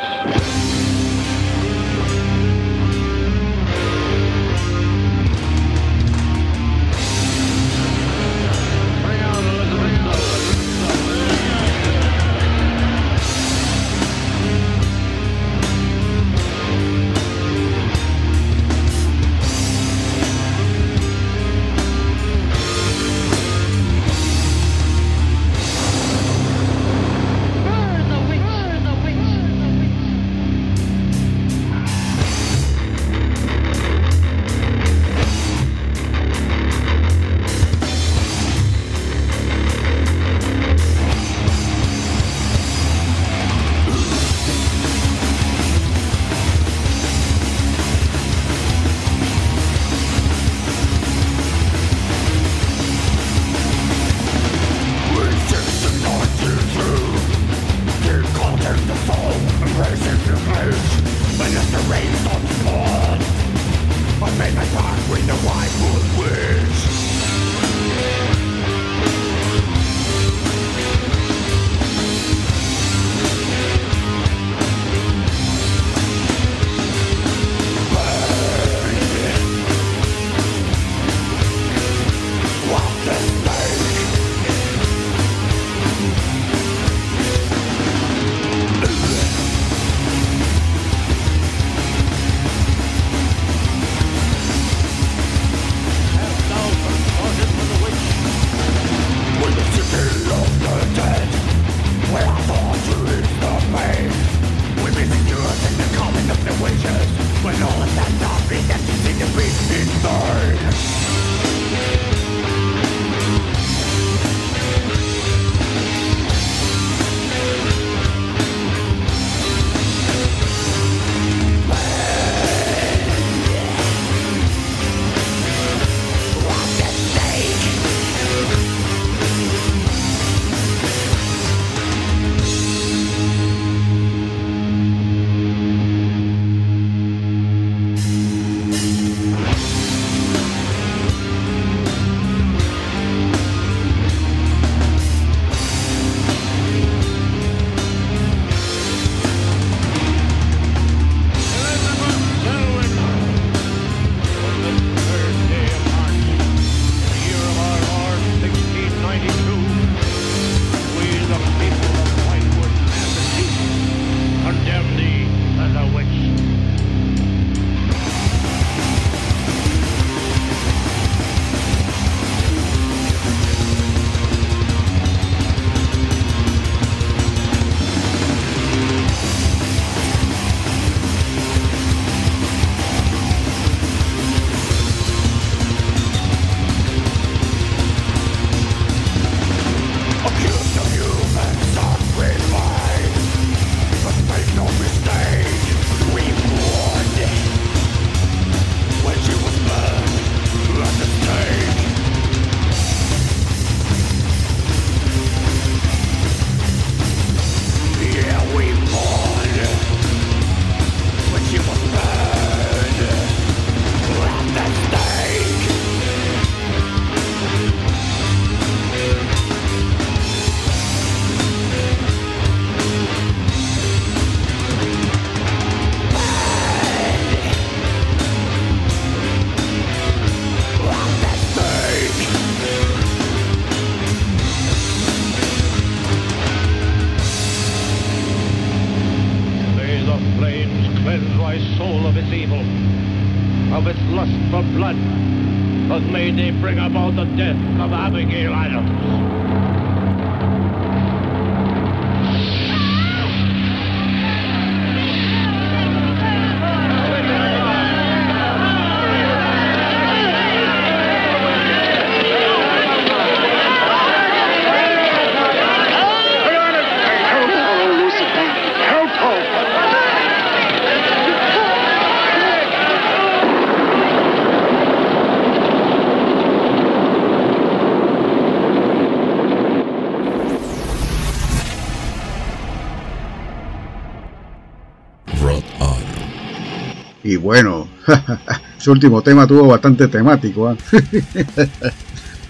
Ese 288.83 288.91
último 288.91 289.21
tema 289.21 289.47
tuvo 289.47 289.65
bastante 289.67 290.09
temático. 290.09 290.69
¿eh? 290.69 290.75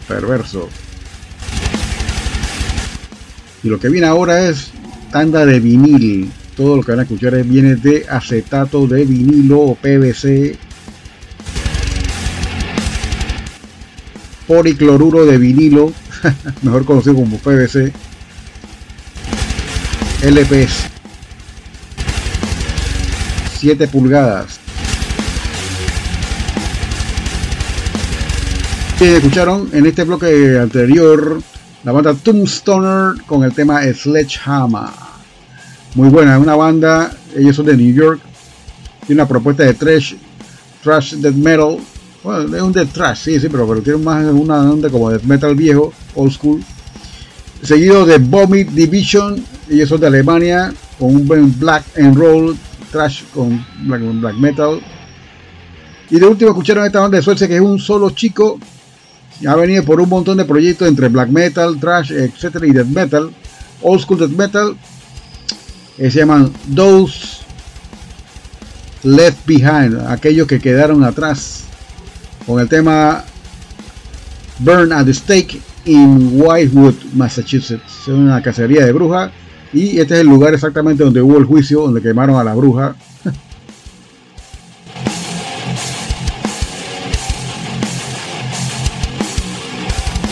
Perverso. 0.08 0.68
Y 3.62 3.70
lo 3.70 3.80
que 3.80 3.88
viene 3.88 4.08
ahora 4.08 4.50
es 4.50 4.72
tanda 5.12 5.46
de 5.46 5.60
vinil. 5.60 6.32
Todo 6.58 6.78
lo 6.78 6.82
que 6.82 6.92
van 6.92 7.02
a 7.02 7.04
escuchar 7.04 7.36
viene 7.44 7.76
de 7.76 8.08
acetato 8.10 8.88
de 8.88 9.06
vinilo 9.06 9.60
o 9.60 9.76
PVC. 9.76 10.58
Poricloruro 14.48 15.28
de 15.28 15.38
vinilo, 15.38 15.94
mejor 16.64 16.84
conocido 16.84 17.14
como 17.14 17.38
PVC. 17.38 17.94
LPS 20.24 20.90
7 23.60 23.88
pulgadas 23.88 24.63
escucharon 29.04 29.70
en 29.74 29.86
este 29.86 30.06
bloque 30.06 30.58
anterior 30.58 31.42
la 31.84 31.92
banda 31.92 32.14
Tombstoner 32.14 33.22
con 33.26 33.44
el 33.44 33.54
tema 33.54 33.82
Sledgehammer. 33.84 34.90
Muy 35.96 36.10
buena, 36.10 36.40
una 36.40 36.56
banda, 36.56 37.14
ellos 37.36 37.56
son 37.56 37.66
de 37.66 37.76
New 37.76 37.94
York, 37.94 38.22
tiene 39.06 39.22
una 39.22 39.28
propuesta 39.28 39.64
de 39.64 39.74
trash, 39.74 40.16
trash 40.82 41.16
death 41.16 41.36
metal. 41.36 41.80
Es 42.56 42.62
un 42.62 42.72
death 42.72 42.94
trash, 42.94 43.18
sí, 43.18 43.40
sí, 43.40 43.50
pero, 43.50 43.68
pero 43.68 43.82
tiene 43.82 44.00
más 44.00 44.26
una 44.26 44.62
onda 44.62 44.90
como 44.90 45.10
death 45.10 45.24
metal 45.24 45.54
viejo, 45.54 45.92
old 46.16 46.32
school. 46.32 46.64
Seguido 47.62 48.06
de 48.06 48.20
Vomit 48.20 48.70
Division, 48.70 49.44
ellos 49.70 49.90
son 49.90 50.00
de 50.00 50.08
Alemania, 50.08 50.74
con 50.98 51.16
un 51.16 51.28
buen 51.28 51.60
black 51.60 51.84
and 51.98 52.16
roll, 52.16 52.58
trash 52.92 53.24
con 53.34 53.66
black, 53.86 54.02
black 54.02 54.36
metal. 54.36 54.82
Y 56.10 56.20
de 56.20 56.26
último 56.26 56.52
escucharon 56.52 56.86
esta 56.86 57.02
banda 57.02 57.18
de 57.18 57.24
Suecia 57.24 57.48
que 57.48 57.56
es 57.56 57.62
un 57.62 57.80
solo 57.80 58.12
chico 58.12 58.60
ha 59.48 59.56
venido 59.56 59.84
por 59.84 60.00
un 60.00 60.10
montón 60.10 60.38
de 60.38 60.46
proyectos 60.46 60.88
entre 60.88 61.10
black 61.10 61.30
metal, 61.30 61.80
trash, 61.80 62.12
etcétera, 62.12 62.68
y 62.68 62.72
death 62.72 62.88
metal, 62.88 63.32
old 63.82 64.02
school 64.02 64.20
death 64.20 64.30
metal, 64.30 64.78
que 65.98 66.10
se 66.10 66.20
llaman 66.20 66.52
Those 66.74 67.40
Left 69.04 69.46
Behind, 69.46 70.00
aquellos 70.08 70.48
que 70.48 70.60
quedaron 70.60 71.04
atrás, 71.04 71.64
con 72.46 72.60
el 72.60 72.70
tema 72.70 73.24
Burn 74.60 74.92
at 74.94 75.06
the 75.06 75.14
Stake 75.14 75.62
in 75.86 76.42
Whitewood, 76.42 76.96
Massachusetts. 77.14 78.02
Es 78.02 78.08
una 78.08 78.42
cacería 78.42 78.86
de 78.86 78.92
brujas 78.92 79.32
y 79.74 80.00
este 80.00 80.16
es 80.16 80.22
el 80.22 80.28
lugar 80.28 80.54
exactamente 80.54 81.04
donde 81.04 81.22
hubo 81.22 81.38
el 81.38 81.46
juicio, 81.46 81.82
donde 81.82 82.02
quemaron 82.02 82.38
a 82.38 82.44
la 82.44 82.54
bruja 82.54 82.96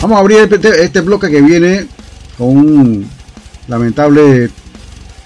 Vamos 0.02 0.18
a 0.18 0.22
abrir 0.22 0.40
este, 0.52 0.84
este, 0.84 1.02
bloque 1.02 1.30
que 1.30 1.44
viene 1.44 1.86
con 2.36 2.48
un 2.48 3.08
lamentable 3.68 4.50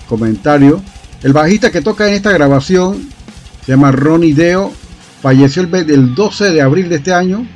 comentario. 0.09 0.83
El 1.23 1.31
bajista 1.31 1.71
que 1.71 1.79
toca 1.79 2.09
en 2.09 2.15
esta 2.15 2.33
grabación 2.33 3.07
se 3.65 3.71
llama 3.71 3.93
Ronnie 3.93 4.33
Deo. 4.33 4.73
Falleció 5.21 5.63
el, 5.63 6.13
12 6.13 6.51
de 6.51 6.61
abril 6.61 6.89
de 6.89 6.95
este 6.97 7.13
año. 7.13 7.47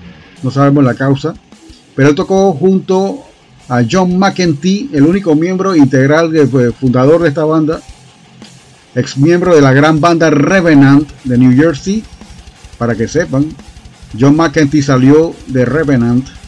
No 0.44 0.50
sabemos 0.50 0.82
la 0.86 0.94
causa. 0.94 1.34
Pero 1.94 2.08
él 2.08 2.16
tocó 2.16 2.54
junto 2.54 3.26
a 3.68 3.82
John 3.90 4.18
McEntee, 4.18 4.88
el 4.94 5.04
único 5.04 5.36
miembro 5.36 5.76
integral, 5.76 6.32
de, 6.32 6.48
pues, 6.48 6.74
fundador 6.74 7.22
de 7.22 7.28
esta 7.28 7.44
banda. 7.44 7.82
Ex 8.96 9.18
miembro 9.18 9.54
de 9.54 9.62
la 9.62 9.74
gran 9.74 10.00
banda 10.00 10.30
Revenant 10.30 11.10
de 11.26 11.38
New 11.38 11.54
Jersey. 11.54 12.02
Para 12.78 12.96
que 12.96 13.10
sepan, 13.10 13.48
John 14.18 14.38
McEntee 14.38 14.82
salió 14.82 15.36
de 15.48 15.66
Revenant 15.66 16.39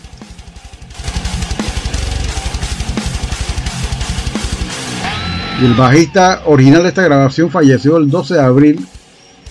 el 5.61 5.75
bajista 5.75 6.41
original 6.45 6.81
de 6.81 6.89
esta 6.89 7.03
grabación 7.03 7.51
falleció 7.51 7.97
el 7.97 8.09
12 8.09 8.33
de 8.33 8.41
abril. 8.41 8.87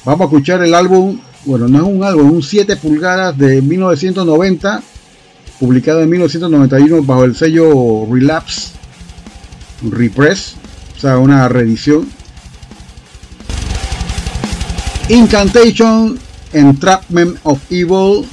Vamos 0.04 0.22
a 0.22 0.24
escuchar 0.24 0.60
el 0.62 0.74
álbum, 0.74 1.20
bueno, 1.44 1.68
no 1.68 1.78
es 1.78 1.84
un 1.84 2.02
álbum, 2.02 2.32
un 2.32 2.42
7 2.42 2.76
pulgadas 2.76 3.38
de 3.38 3.62
1990, 3.62 4.82
publicado 5.60 6.02
en 6.02 6.10
1991 6.10 7.02
bajo 7.04 7.24
el 7.24 7.36
sello 7.36 8.06
Relapse, 8.10 8.72
Repress, 9.88 10.56
o 10.96 11.00
sea, 11.00 11.18
una 11.18 11.48
reedición. 11.48 12.08
Incantation, 15.08 16.18
Entrapment 16.52 17.38
of 17.44 17.60
Evil, 17.70 18.26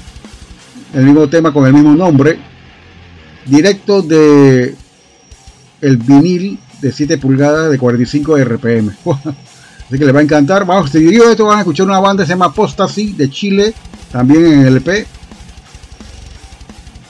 el 0.96 1.06
mismo 1.06 1.30
tema 1.30 1.54
con 1.54 1.68
el 1.68 1.74
mismo 1.74 1.94
nombre, 1.94 2.40
directo 3.46 4.02
de 4.02 4.76
el 5.82 5.98
vinil 5.98 6.60
de 6.82 6.92
7 6.92 7.18
pulgadas 7.18 7.72
de 7.72 7.78
45 7.78 8.38
RPM. 8.38 8.92
Así 9.88 9.98
que 9.98 10.06
les 10.06 10.14
va 10.14 10.20
a 10.20 10.24
encantar. 10.24 10.66
Vamos, 10.66 10.90
seguido 10.90 11.30
esto 11.30 11.46
van 11.46 11.58
a 11.58 11.62
escuchar 11.62 11.86
una 11.86 12.00
banda 12.00 12.24
que 12.24 12.28
se 12.28 12.34
llama 12.34 12.48
Apostasy 12.48 13.14
de 13.14 13.30
Chile, 13.30 13.74
también 14.12 14.46
en 14.46 14.60
el 14.62 14.68
LP. 14.68 15.08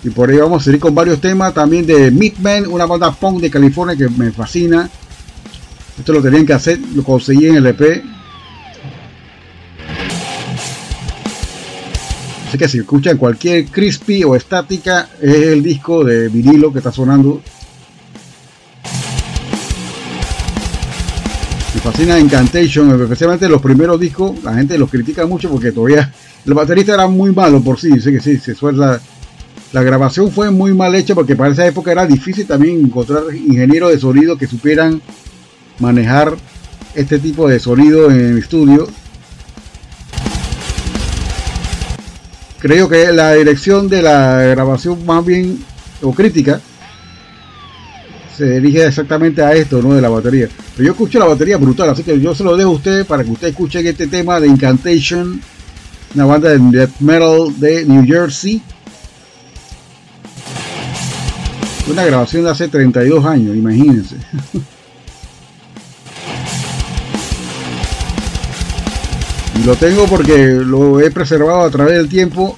Y 0.03 0.09
por 0.11 0.29
ahí 0.29 0.37
vamos 0.37 0.61
a 0.61 0.65
seguir 0.65 0.79
con 0.79 0.93
varios 0.93 1.19
temas 1.19 1.53
también 1.53 1.85
de 1.85 2.11
Midman, 2.11 2.67
una 2.67 2.85
banda 2.85 3.11
punk 3.11 3.41
de 3.41 3.49
California 3.49 3.95
que 3.95 4.07
me 4.09 4.31
fascina. 4.31 4.89
Esto 5.97 6.13
lo 6.13 6.21
tenían 6.21 6.45
que 6.45 6.53
hacer, 6.53 6.79
lo 6.93 7.03
conseguí 7.03 7.47
en 7.47 7.55
el 7.55 7.65
EP. 7.65 8.03
Así 12.47 12.57
que 12.57 12.67
si 12.69 12.77
escuchan 12.77 13.17
cualquier 13.17 13.65
crispy 13.65 14.23
o 14.23 14.35
estática, 14.35 15.09
es 15.19 15.35
el 15.35 15.63
disco 15.63 16.03
de 16.03 16.29
vinilo 16.29 16.71
que 16.71 16.77
está 16.77 16.91
sonando 16.91 17.41
fascina 21.79 22.19
Incantation, 22.19 23.01
especialmente 23.01 23.47
los 23.49 23.61
primeros 23.61 23.99
discos, 23.99 24.43
la 24.43 24.53
gente 24.53 24.77
los 24.77 24.89
critica 24.89 25.25
mucho 25.25 25.49
porque 25.49 25.71
todavía 25.71 26.11
el 26.45 26.53
baterista 26.53 26.93
era 26.93 27.07
muy 27.07 27.33
malo 27.33 27.61
por 27.61 27.79
sí, 27.79 27.91
dice 27.91 28.11
que 28.11 28.19
sí, 28.19 28.37
se 28.37 28.55
suelta. 28.55 29.01
La 29.73 29.83
grabación 29.83 30.31
fue 30.31 30.49
muy 30.49 30.73
mal 30.73 30.95
hecha 30.95 31.13
porque 31.13 31.35
para 31.35 31.51
esa 31.51 31.67
época 31.67 31.91
era 31.91 32.05
difícil 32.05 32.47
también 32.47 32.79
encontrar 32.79 33.23
ingenieros 33.33 33.91
de 33.91 33.99
sonido 33.99 34.37
que 34.37 34.47
supieran 34.47 35.01
manejar 35.79 36.35
este 36.95 37.19
tipo 37.19 37.47
de 37.49 37.59
sonido 37.59 38.09
en 38.09 38.19
el 38.19 38.37
estudio. 38.37 38.87
Creo 42.59 42.87
que 42.87 43.11
la 43.11 43.33
dirección 43.33 43.89
de 43.89 44.01
la 44.01 44.37
grabación 44.43 45.05
más 45.05 45.25
bien, 45.25 45.63
o 46.01 46.13
crítica, 46.13 46.61
se 48.37 48.45
dirige 48.59 48.85
exactamente 48.85 49.41
a 49.41 49.51
esto, 49.53 49.81
¿no? 49.81 49.95
De 49.95 50.01
la 50.01 50.09
batería. 50.09 50.47
Pero 50.75 50.85
yo 50.85 50.91
escucho 50.91 51.17
la 51.17 51.25
batería 51.25 51.57
brutal, 51.57 51.89
así 51.89 52.03
que 52.03 52.19
yo 52.19 52.35
se 52.35 52.43
lo 52.43 52.55
dejo 52.55 52.69
a 52.69 52.73
ustedes 52.73 53.03
para 53.07 53.23
que 53.23 53.31
ustedes 53.31 53.53
escuchen 53.53 53.87
este 53.87 54.05
tema 54.05 54.39
de 54.39 54.47
Incantation, 54.47 55.41
una 56.13 56.25
banda 56.25 56.49
de 56.49 56.59
death 56.59 56.99
metal 56.99 57.51
de 57.57 57.83
New 57.85 58.05
Jersey. 58.05 58.61
Una 61.89 62.05
grabación 62.05 62.43
de 62.43 62.51
hace 62.51 62.67
32 62.67 63.25
años, 63.25 63.55
imagínense. 63.55 64.17
y 69.59 69.63
lo 69.63 69.75
tengo 69.77 70.05
porque 70.05 70.61
lo 70.63 70.99
he 70.99 71.09
preservado 71.09 71.61
a 71.61 71.71
través 71.71 71.95
del 71.95 72.07
tiempo. 72.07 72.55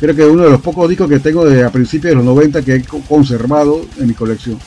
Creo 0.00 0.16
que 0.16 0.22
es 0.22 0.28
uno 0.28 0.42
de 0.42 0.50
los 0.50 0.60
pocos 0.60 0.88
discos 0.88 1.08
que 1.08 1.20
tengo 1.20 1.44
de 1.44 1.62
a 1.62 1.70
principios 1.70 2.10
de 2.10 2.16
los 2.16 2.24
90 2.24 2.62
que 2.62 2.74
he 2.74 2.82
conservado 2.82 3.86
en 4.00 4.08
mi 4.08 4.14
colección. 4.14 4.58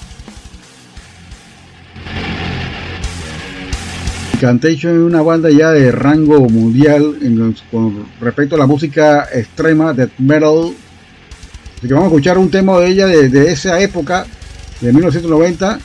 Incantation 4.38 4.96
es 4.96 5.02
una 5.02 5.24
banda 5.24 5.50
ya 5.50 5.72
de 5.72 5.92
rango 5.92 6.42
mundial 6.42 7.18
con 7.72 8.06
respecto 8.22 8.54
a 8.54 8.60
la 8.60 8.68
música 8.68 9.28
extrema, 9.34 9.94
death 9.94 10.12
metal. 10.20 10.76
Así 11.76 11.88
que 11.88 11.94
vamos 11.96 12.04
a 12.04 12.16
escuchar 12.16 12.38
un 12.38 12.52
tema 12.52 12.78
de 12.78 12.88
ella 12.88 13.08
de, 13.08 13.30
de 13.30 13.52
esa 13.52 13.82
época, 13.82 14.28
de 14.80 14.94
1990. 14.94 15.80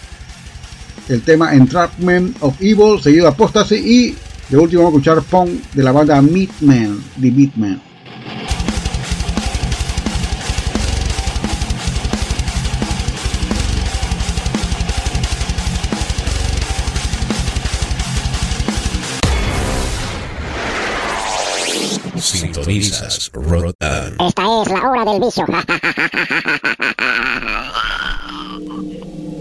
El 1.09 1.23
tema 1.23 1.55
Entrapment 1.55 2.37
of 2.41 2.61
Evil, 2.61 3.01
seguido 3.01 3.25
de 3.25 3.31
Apostasy. 3.31 3.77
Y 3.77 4.17
de 4.51 4.59
último 4.59 4.83
vamos 4.83 4.97
a 4.97 5.01
escuchar 5.01 5.23
Pong 5.31 5.49
de 5.73 5.83
la 5.83 5.93
banda 5.93 6.21
Meatman, 6.21 7.03
The 7.23 7.31
Meatman. 7.31 7.92
Sintonizas 22.81 23.31
Rotan. 23.35 24.17
Esta 24.19 24.63
es 24.63 24.69
la 24.69 24.89
hora 24.89 25.05
del 25.05 25.21
vicio. 25.21 25.45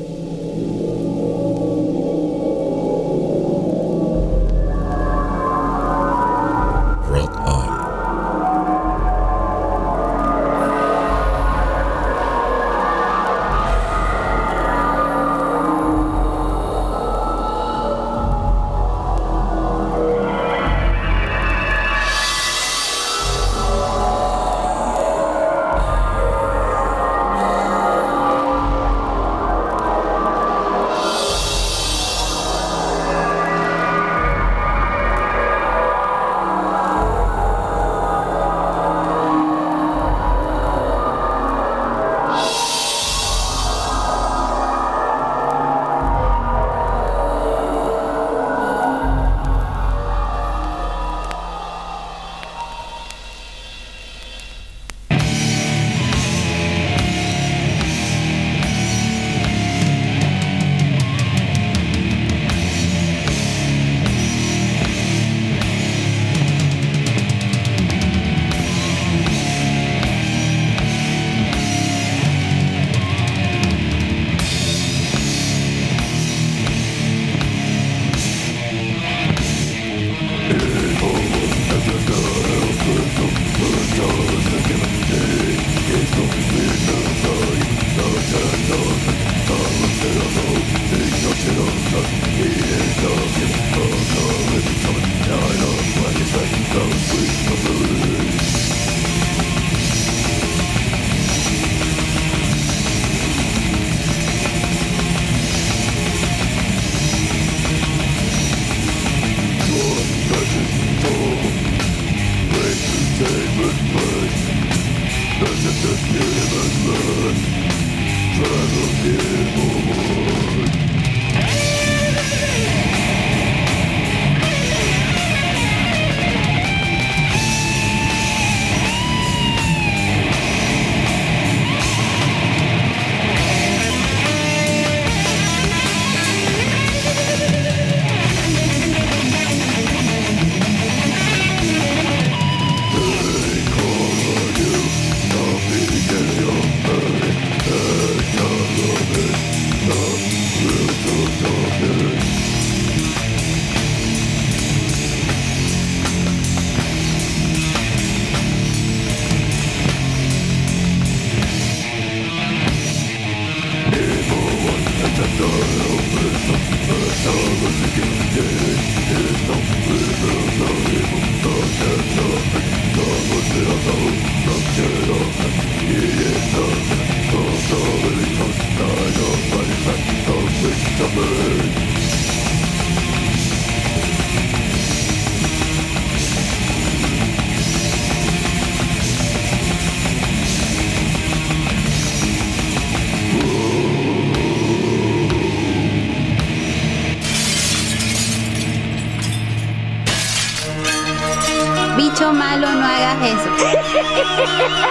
Ha 204.14 204.24
ha 204.24 204.68
ha! 204.68 204.91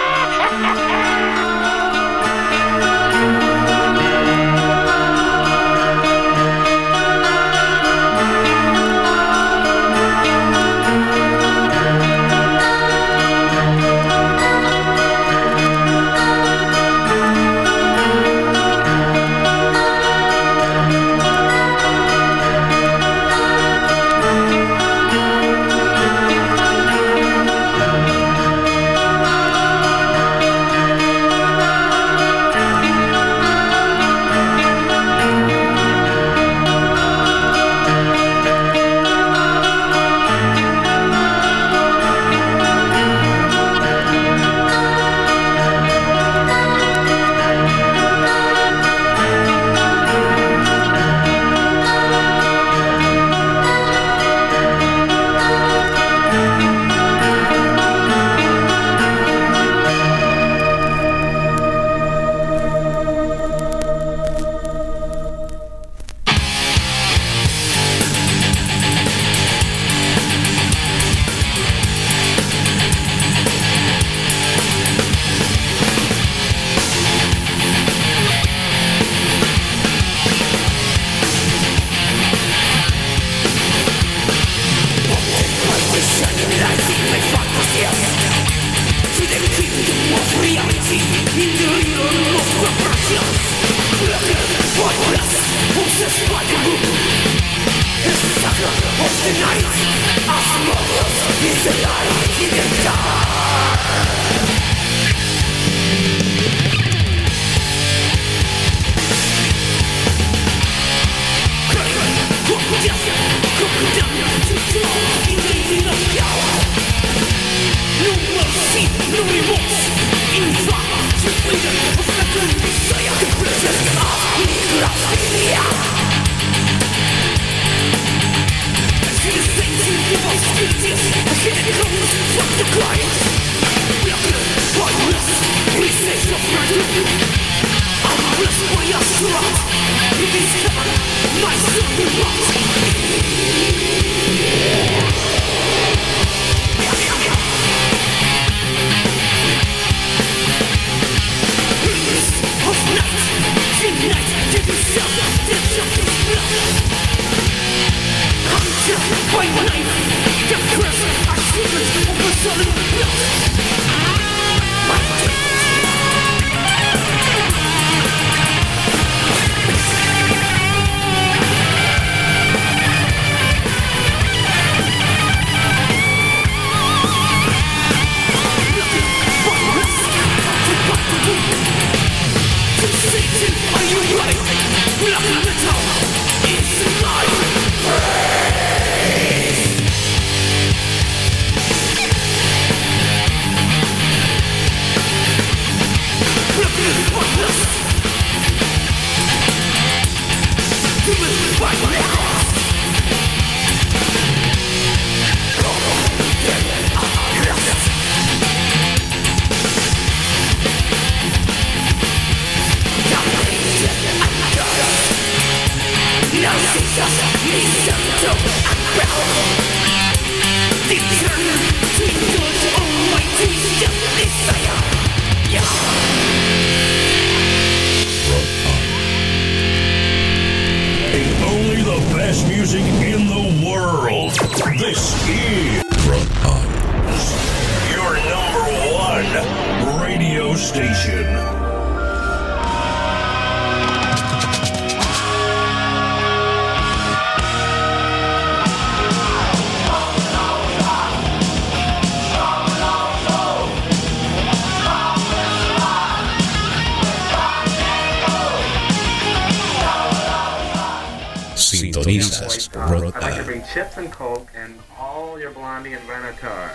Sintonizas 262.19 263.15
I'd 263.15 263.21
like 263.21 263.35
to 263.35 263.43
bring 263.43 263.63
chips 263.73 263.97
and 263.97 264.11
coke 264.11 264.47
and 264.55 264.77
all 264.97 265.39
your 265.39 265.51
blondie 265.51 265.93
and 265.93 266.03
Venator. 266.03 266.71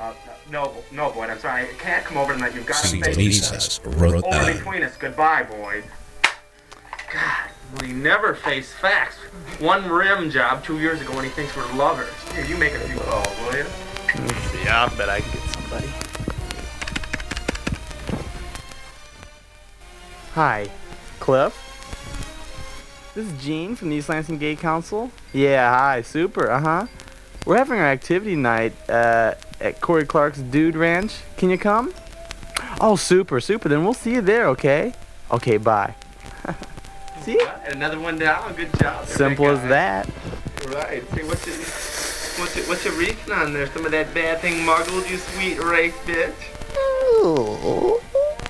Uh, 0.00 0.14
no, 0.50 0.72
no, 0.92 1.10
Boyd, 1.10 1.30
I'm 1.30 1.38
sorry. 1.38 1.62
I 1.64 1.72
can't 1.74 2.04
come 2.04 2.16
over 2.16 2.32
tonight. 2.32 2.54
You've 2.54 2.66
got 2.66 2.80
to 2.82 2.88
stay. 2.88 2.98
Sintonizas 3.00 3.86
Over 3.86 4.08
Rotan. 4.08 4.56
between 4.56 4.82
us. 4.82 4.96
Goodbye, 4.96 5.42
Boyd. 5.44 5.84
God, 7.12 7.50
we 7.82 7.92
never 7.92 8.34
face 8.34 8.72
facts. 8.72 9.16
One 9.58 9.88
rim 9.90 10.30
job 10.30 10.64
two 10.64 10.78
years 10.80 11.00
ago 11.00 11.14
when 11.14 11.24
he 11.24 11.30
thinks 11.30 11.54
we're 11.56 11.70
lovers. 11.74 12.08
Here, 12.34 12.44
you 12.46 12.56
make 12.56 12.72
a 12.72 12.78
few 12.80 12.98
calls, 13.00 13.28
will 13.40 13.56
you? 13.58 13.66
Yeah, 14.64 14.88
I 14.90 14.94
bet 14.96 15.08
I 15.08 15.20
can 15.20 15.32
get 15.32 15.42
somebody. 15.50 15.88
Hi, 20.34 20.70
Cliff. 21.18 21.69
This 23.12 23.26
is 23.26 23.42
Gene 23.42 23.74
from 23.74 23.90
the 23.90 23.96
East 23.96 24.08
Lansing 24.08 24.38
Gay 24.38 24.54
Council. 24.54 25.10
Yeah, 25.32 25.76
hi, 25.76 26.02
super, 26.02 26.48
uh 26.48 26.60
huh. 26.60 26.86
We're 27.44 27.56
having 27.56 27.78
our 27.80 27.86
activity 27.86 28.36
night 28.36 28.72
uh, 28.88 29.34
at 29.60 29.80
Corey 29.80 30.04
Clark's 30.06 30.38
Dude 30.38 30.76
Ranch. 30.76 31.16
Can 31.36 31.50
you 31.50 31.58
come? 31.58 31.92
Oh, 32.80 32.94
super, 32.94 33.40
super. 33.40 33.68
Then 33.68 33.82
we'll 33.82 33.94
see 33.94 34.12
you 34.12 34.20
there, 34.20 34.46
okay? 34.50 34.94
Okay, 35.32 35.56
bye. 35.56 35.94
see 37.22 37.36
ya. 37.38 37.52
And 37.64 37.74
another 37.74 37.98
one 37.98 38.16
down. 38.16 38.54
Good 38.54 38.72
job. 38.78 39.04
there, 39.06 39.16
Simple 39.16 39.48
as 39.48 39.62
that. 39.68 40.08
Right. 40.68 41.02
See, 41.12 41.24
what's 41.24 41.46
your, 41.46 41.56
what's 41.56 42.56
your, 42.56 42.64
what's 42.66 42.84
your 42.84 42.94
reason 42.94 43.32
on 43.32 43.52
there? 43.52 43.66
Some 43.68 43.84
of 43.86 43.90
that 43.90 44.14
bad 44.14 44.40
thing 44.40 44.64
muggled, 44.64 45.10
you 45.10 45.16
sweet 45.16 45.60
race 45.60 45.94
bitch? 46.04 46.32
Ooh. 47.24 48.00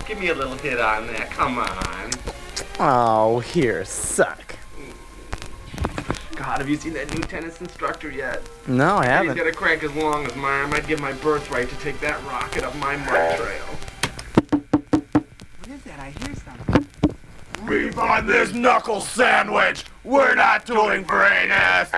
Give 0.07 0.19
me 0.21 0.29
a 0.29 0.35
little 0.35 0.57
hit 0.57 0.79
on 0.79 1.07
that. 1.07 1.31
Come 1.31 1.59
on. 1.59 2.11
Oh, 2.83 3.41
here, 3.41 3.85
suck. 3.85 4.57
God, 6.35 6.59
have 6.61 6.67
you 6.67 6.77
seen 6.77 6.95
that 6.95 7.15
new 7.15 7.21
tennis 7.21 7.61
instructor 7.61 8.11
yet? 8.11 8.41
No, 8.67 8.97
I 8.97 9.05
haven't. 9.05 9.37
He's 9.37 9.37
got 9.37 9.47
a 9.47 9.53
crank 9.53 9.85
as 9.85 9.93
long 9.93 10.25
as 10.25 10.35
mine. 10.35 10.65
I 10.65 10.67
might 10.67 10.87
give 10.89 10.99
my 10.99 11.13
birthright 11.13 11.69
to 11.69 11.77
take 11.77 12.01
that 12.01 12.25
rocket 12.25 12.65
up 12.65 12.75
my 12.77 12.97
mud 12.97 13.37
trail. 13.37 13.67
What 15.59 15.69
is 15.69 15.83
that? 15.83 16.01
I 16.01 16.09
hear 16.25 16.35
something. 16.37 16.87
Beef 17.69 17.99
on 17.99 18.27
this 18.27 18.55
knuckle 18.55 19.03
sandwich. 19.03 19.85
We're 20.03 20.35
not 20.35 20.65
doing 20.65 21.03
brain 21.03 21.51
ass. 21.51 21.91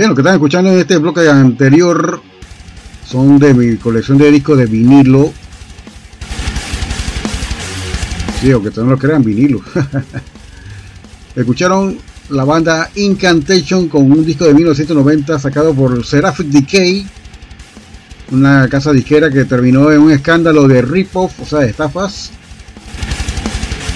Bien, 0.00 0.08
lo 0.08 0.14
que 0.14 0.22
están 0.22 0.34
escuchando 0.34 0.70
en 0.72 0.78
este 0.78 0.96
bloque 0.96 1.28
anterior 1.28 2.22
son 3.06 3.38
de 3.38 3.52
mi 3.52 3.76
colección 3.76 4.16
de 4.16 4.30
discos 4.30 4.56
de 4.56 4.64
vinilo. 4.64 5.30
Sí, 8.40 8.50
aunque 8.50 8.70
no 8.76 8.84
lo 8.84 8.96
crean, 8.96 9.22
vinilo. 9.22 9.60
Escucharon 11.36 11.98
la 12.30 12.44
banda 12.44 12.88
Incantation 12.94 13.90
con 13.90 14.10
un 14.10 14.24
disco 14.24 14.46
de 14.46 14.54
1990 14.54 15.38
sacado 15.38 15.74
por 15.74 16.02
Seraphic 16.02 16.46
Decay, 16.46 17.06
una 18.30 18.68
casa 18.70 18.92
disquera 18.92 19.28
que 19.28 19.44
terminó 19.44 19.92
en 19.92 20.00
un 20.00 20.12
escándalo 20.12 20.66
de 20.66 20.80
rip-off, 20.80 21.40
o 21.40 21.44
sea, 21.44 21.58
de 21.58 21.70
estafas. 21.72 22.30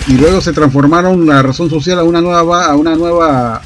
Y 0.06 0.18
luego 0.18 0.42
se 0.42 0.52
transformaron 0.52 1.26
la 1.26 1.40
razón 1.40 1.70
social 1.70 1.98
a 1.98 2.04
una 2.04 2.20
nueva, 2.20 2.66
a 2.66 2.76
una 2.76 2.94
nueva 2.94 3.62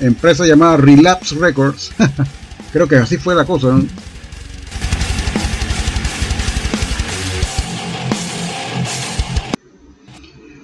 empresa 0.00 0.46
llamada 0.46 0.76
Relapse 0.76 1.34
Records. 1.34 1.92
Creo 2.72 2.86
que 2.86 2.96
así 2.96 3.16
fue 3.16 3.34
la 3.34 3.44
cosa. 3.44 3.78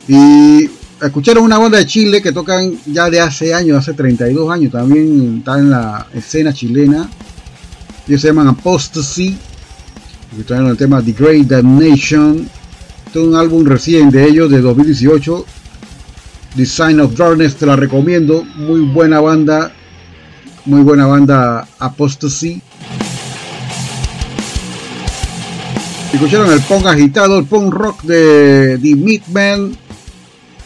Y 0.08 0.70
escucharon 1.02 1.44
una 1.44 1.58
banda 1.58 1.78
de 1.78 1.86
Chile 1.86 2.22
que 2.22 2.32
tocan 2.32 2.78
ya 2.86 3.10
de 3.10 3.20
hace 3.20 3.52
años, 3.52 3.78
hace 3.78 3.92
32 3.92 4.50
años, 4.50 4.72
también 4.72 5.38
está 5.38 5.58
en 5.58 5.70
la 5.70 6.06
escena 6.14 6.52
chilena. 6.52 7.08
Ellos 8.06 8.20
se 8.20 8.28
llaman 8.28 8.48
Apostasy. 8.48 9.36
Están 10.38 10.64
en 10.64 10.66
el 10.68 10.76
tema 10.76 11.02
The 11.02 11.12
Great 11.12 11.46
Damnation. 11.46 12.48
Un 13.14 13.34
álbum 13.34 13.64
recién 13.64 14.10
de 14.10 14.26
ellos 14.26 14.50
de 14.50 14.60
2018. 14.60 15.46
Design 16.56 17.00
of 17.00 17.14
Darkness, 17.16 17.56
te 17.56 17.66
la 17.66 17.76
recomiendo. 17.76 18.42
Muy 18.56 18.80
buena 18.80 19.20
banda. 19.20 19.72
Muy 20.64 20.82
buena 20.82 21.06
banda 21.06 21.68
Apostasy. 21.78 22.62
Escucharon 26.12 26.50
el 26.50 26.60
punk 26.62 26.86
agitado, 26.86 27.38
el 27.38 27.44
punk 27.44 27.74
rock 27.74 28.02
de 28.04 28.78
The 28.80 28.96
Meatman. 28.96 29.76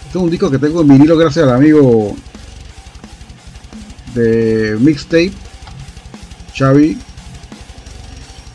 Este 0.06 0.08
es 0.10 0.24
un 0.24 0.30
disco 0.30 0.48
que 0.48 0.58
tengo 0.58 0.82
en 0.82 0.88
vinilo 0.88 1.16
gracias 1.16 1.44
al 1.44 1.54
amigo 1.54 2.14
de 4.14 4.76
Mixtape, 4.78 5.32
Xavi. 6.56 6.96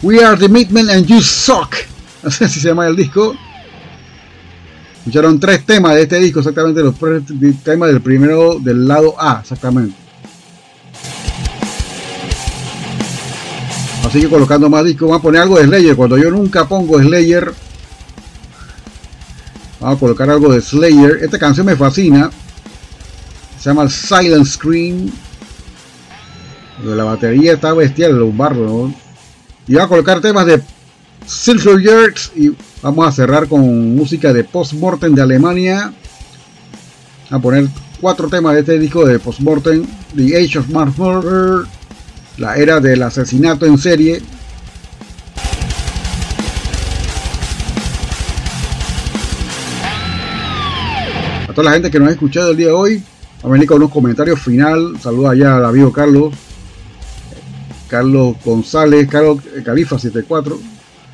We 0.04 0.24
are 0.24 0.38
the 0.38 0.48
Meatmen 0.48 0.90
and 0.90 1.06
you 1.06 1.22
suck. 1.22 1.76
Si 2.30 2.48
se 2.48 2.70
llama 2.70 2.88
el 2.88 2.96
disco. 2.96 3.36
Escucharon 5.06 5.40
tres 5.40 5.64
temas 5.64 5.94
de 5.94 6.02
este 6.02 6.18
disco, 6.18 6.40
exactamente 6.40 6.82
los 6.82 6.96
temas 7.64 7.90
del 7.90 8.02
primero 8.02 8.58
del 8.60 8.88
lado 8.88 9.14
A, 9.22 9.38
exactamente. 9.40 9.96
Así 14.04 14.20
que 14.20 14.28
colocando 14.28 14.68
más 14.68 14.84
discos, 14.84 15.08
vamos 15.08 15.20
a 15.20 15.22
poner 15.22 15.42
algo 15.42 15.60
de 15.60 15.66
Slayer. 15.66 15.96
Cuando 15.96 16.18
yo 16.18 16.32
nunca 16.32 16.68
pongo 16.68 17.00
Slayer, 17.00 17.54
vamos 19.80 19.98
a 19.98 20.00
colocar 20.00 20.28
algo 20.28 20.52
de 20.52 20.60
Slayer. 20.60 21.20
Esta 21.22 21.38
canción 21.38 21.68
me 21.68 21.76
fascina. 21.76 22.32
Se 23.60 23.70
llama 23.70 23.88
Silent 23.88 24.48
Scream. 24.48 25.12
La 26.84 27.04
batería 27.04 27.54
está 27.54 27.74
bestial, 27.74 28.18
los 28.18 28.36
barros. 28.36 28.92
Y 29.68 29.76
vamos 29.76 29.86
a 29.86 29.90
colocar 29.90 30.20
temas 30.20 30.48
de 30.48 30.64
Silver 31.28 31.80
Jerks 31.80 32.32
y 32.36 32.52
vamos 32.82 33.08
a 33.08 33.12
cerrar 33.12 33.48
con 33.48 33.96
música 33.96 34.32
de 34.32 34.44
Postmortem 34.44 35.14
de 35.16 35.22
Alemania. 35.22 35.94
A 37.30 37.40
poner 37.40 37.68
cuatro 38.00 38.28
temas 38.30 38.54
de 38.54 38.60
este 38.60 38.80
disco 38.80 39.06
de 39.06 39.18
Postmortem: 39.20 39.86
The 40.16 40.38
Age 40.38 40.60
of 40.60 40.68
Murder, 40.70 41.66
la 42.38 42.56
era 42.56 42.80
del 42.80 43.02
asesinato 43.02 43.66
en 43.66 43.78
serie. 43.78 44.22
A 51.48 51.54
toda 51.54 51.64
la 51.64 51.72
gente 51.72 51.90
que 51.90 52.00
nos 52.00 52.10
ha 52.10 52.12
escuchado 52.12 52.52
el 52.52 52.58
día 52.58 52.68
de 52.68 52.74
hoy, 52.74 53.04
vamos 53.38 53.46
a 53.46 53.48
venir 53.54 53.68
con 53.68 53.78
unos 53.78 53.92
comentarios 53.92 54.40
final. 54.40 54.98
Saludos 55.02 55.32
allá 55.32 55.56
al 55.56 55.66
amigo 55.66 55.92
Carlos, 55.92 56.36
Carlos 57.88 58.36
González, 58.44 59.08
Carlos 59.10 59.40
Califa 59.64 59.98
74, 59.98 60.60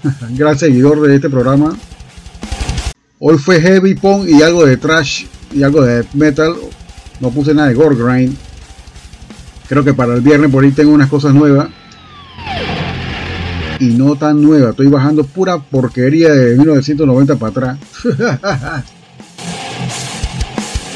gran 0.32 0.58
seguidor 0.58 1.02
de 1.02 1.16
este 1.16 1.30
programa. 1.30 1.76
Hoy 3.20 3.38
fue 3.38 3.62
heavy 3.62 3.94
punk 3.96 4.28
y 4.28 4.42
algo 4.42 4.66
de 4.66 4.78
trash 4.78 5.26
y 5.54 5.64
algo 5.64 5.84
de 5.84 6.06
metal. 6.14 6.56
No 7.20 7.30
puse 7.30 7.54
nada 7.54 7.68
de 7.68 7.76
gore 7.76 7.96
grind. 7.96 8.36
Creo 9.68 9.84
que 9.84 9.94
para 9.94 10.16
el 10.16 10.22
viernes 10.22 10.52
por 10.52 10.64
ahí 10.64 10.72
tengo 10.72 10.92
unas 10.92 11.10
cosas 11.10 11.34
nuevas. 11.34 11.70
Y 13.80 13.86
no 13.90 14.16
tan 14.16 14.42
nuevas. 14.42 14.72
Estoy 14.72 14.88
bajando 14.88 15.24
pura 15.24 15.60
porquería 15.60 16.30
de 16.30 16.58
1990 16.58 17.36
para 17.36 17.52
atrás. 17.52 17.78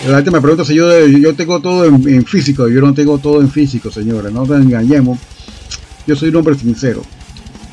La 0.07 0.17
gente 0.17 0.29
me 0.29 0.39
pregunta 0.39 0.63
si 0.63 0.75
yo, 0.75 1.07
yo 1.07 1.33
tengo 1.35 1.59
todo 1.61 1.85
en, 1.85 2.07
en, 2.07 2.25
físico. 2.25 2.67
Yo 2.67 2.79
no 2.81 2.93
tengo 2.93 3.17
todo 3.17 3.41
en 3.41 3.49
físico, 3.49 3.89
señores. 3.89 4.31
No 4.31 4.45
nos 4.45 4.61
engañemos. 4.61 5.17
Yo 6.05 6.15
soy 6.15 6.29
un 6.29 6.35
hombre 6.35 6.55
sincero. 6.55 7.01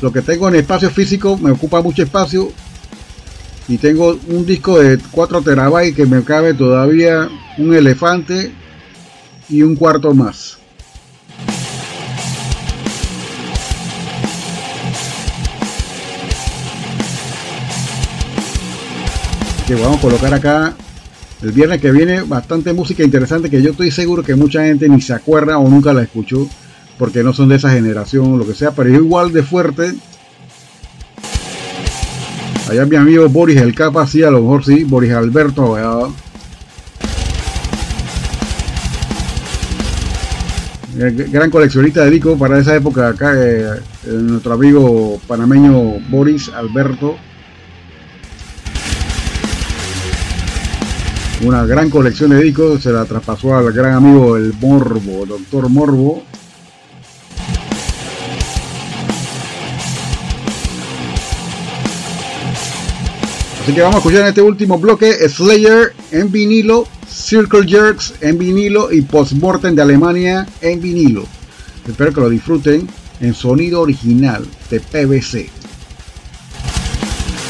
Lo 0.02 0.12
que 0.12 0.20
tengo 0.20 0.48
en 0.48 0.56
espacio 0.56 0.90
físico 0.90 1.38
me 1.38 1.52
ocupa 1.52 1.80
mucho 1.80 2.02
espacio. 2.02 2.50
Y 3.68 3.78
tengo 3.78 4.18
un 4.26 4.44
disco 4.44 4.80
de 4.80 4.98
4 5.12 5.42
terabytes 5.42 5.94
que 5.94 6.06
me 6.06 6.24
cabe 6.24 6.54
todavía 6.54 7.28
un 7.56 7.72
elefante 7.72 8.52
y 9.48 9.62
un 9.62 9.76
cuarto 9.76 10.12
más. 10.12 10.58
que 19.66 19.76
vamos 19.76 19.98
a 19.98 20.00
colocar 20.00 20.34
acá 20.34 20.74
el 21.40 21.52
viernes 21.52 21.80
que 21.80 21.92
viene 21.92 22.22
bastante 22.22 22.72
música 22.72 23.04
interesante 23.04 23.48
que 23.48 23.62
yo 23.62 23.70
estoy 23.70 23.92
seguro 23.92 24.24
que 24.24 24.34
mucha 24.34 24.64
gente 24.64 24.88
ni 24.88 25.00
se 25.00 25.14
acuerda 25.14 25.56
o 25.58 25.70
nunca 25.70 25.92
la 25.92 26.02
escuchó 26.02 26.48
porque 26.98 27.22
no 27.22 27.32
son 27.32 27.48
de 27.48 27.56
esa 27.56 27.70
generación 27.70 28.32
o 28.32 28.36
lo 28.36 28.46
que 28.46 28.54
sea, 28.54 28.72
pero 28.72 28.88
igual 28.90 29.32
de 29.32 29.42
fuerte. 29.42 29.94
Allá 32.68 32.86
mi 32.86 32.96
amigo 32.96 33.28
Boris 33.28 33.60
el 33.60 33.74
Capa, 33.74 34.06
sí, 34.06 34.22
a 34.22 34.30
lo 34.30 34.40
mejor 34.40 34.64
sí, 34.64 34.84
Boris 34.84 35.12
Alberto, 35.12 35.76
gran 40.94 41.50
coleccionista 41.50 42.04
de 42.04 42.10
discos 42.10 42.38
para 42.38 42.58
esa 42.58 42.76
época 42.76 43.08
acá, 43.08 43.32
eh, 43.36 43.80
nuestro 44.04 44.52
amigo 44.52 45.20
panameño 45.26 45.98
Boris 46.10 46.48
Alberto. 46.50 47.16
una 51.44 51.66
gran 51.66 51.90
colección 51.90 52.30
de 52.30 52.40
discos, 52.40 52.82
se 52.82 52.92
la 52.92 53.04
traspasó 53.04 53.56
al 53.56 53.72
gran 53.72 53.94
amigo 53.94 54.36
el 54.36 54.54
Morbo, 54.60 55.26
Doctor 55.26 55.68
Morbo. 55.68 56.22
Así 63.62 63.72
que 63.74 63.80
vamos 63.80 63.94
a 63.94 63.98
escuchar 63.98 64.22
en 64.22 64.26
este 64.26 64.42
último 64.42 64.76
bloque 64.76 65.12
Slayer 65.28 65.92
en 66.10 66.32
vinilo, 66.32 66.84
Circle 67.08 67.64
Jerks 67.64 68.14
en 68.20 68.36
vinilo 68.36 68.90
y 68.90 69.02
Postmortem 69.02 69.76
de 69.76 69.82
Alemania 69.82 70.48
en 70.60 70.80
vinilo. 70.80 71.22
Espero 71.86 72.12
que 72.12 72.20
lo 72.22 72.28
disfruten 72.28 72.88
en 73.20 73.34
sonido 73.34 73.82
original 73.82 74.44
de 74.68 74.80
PVC. 74.80 75.48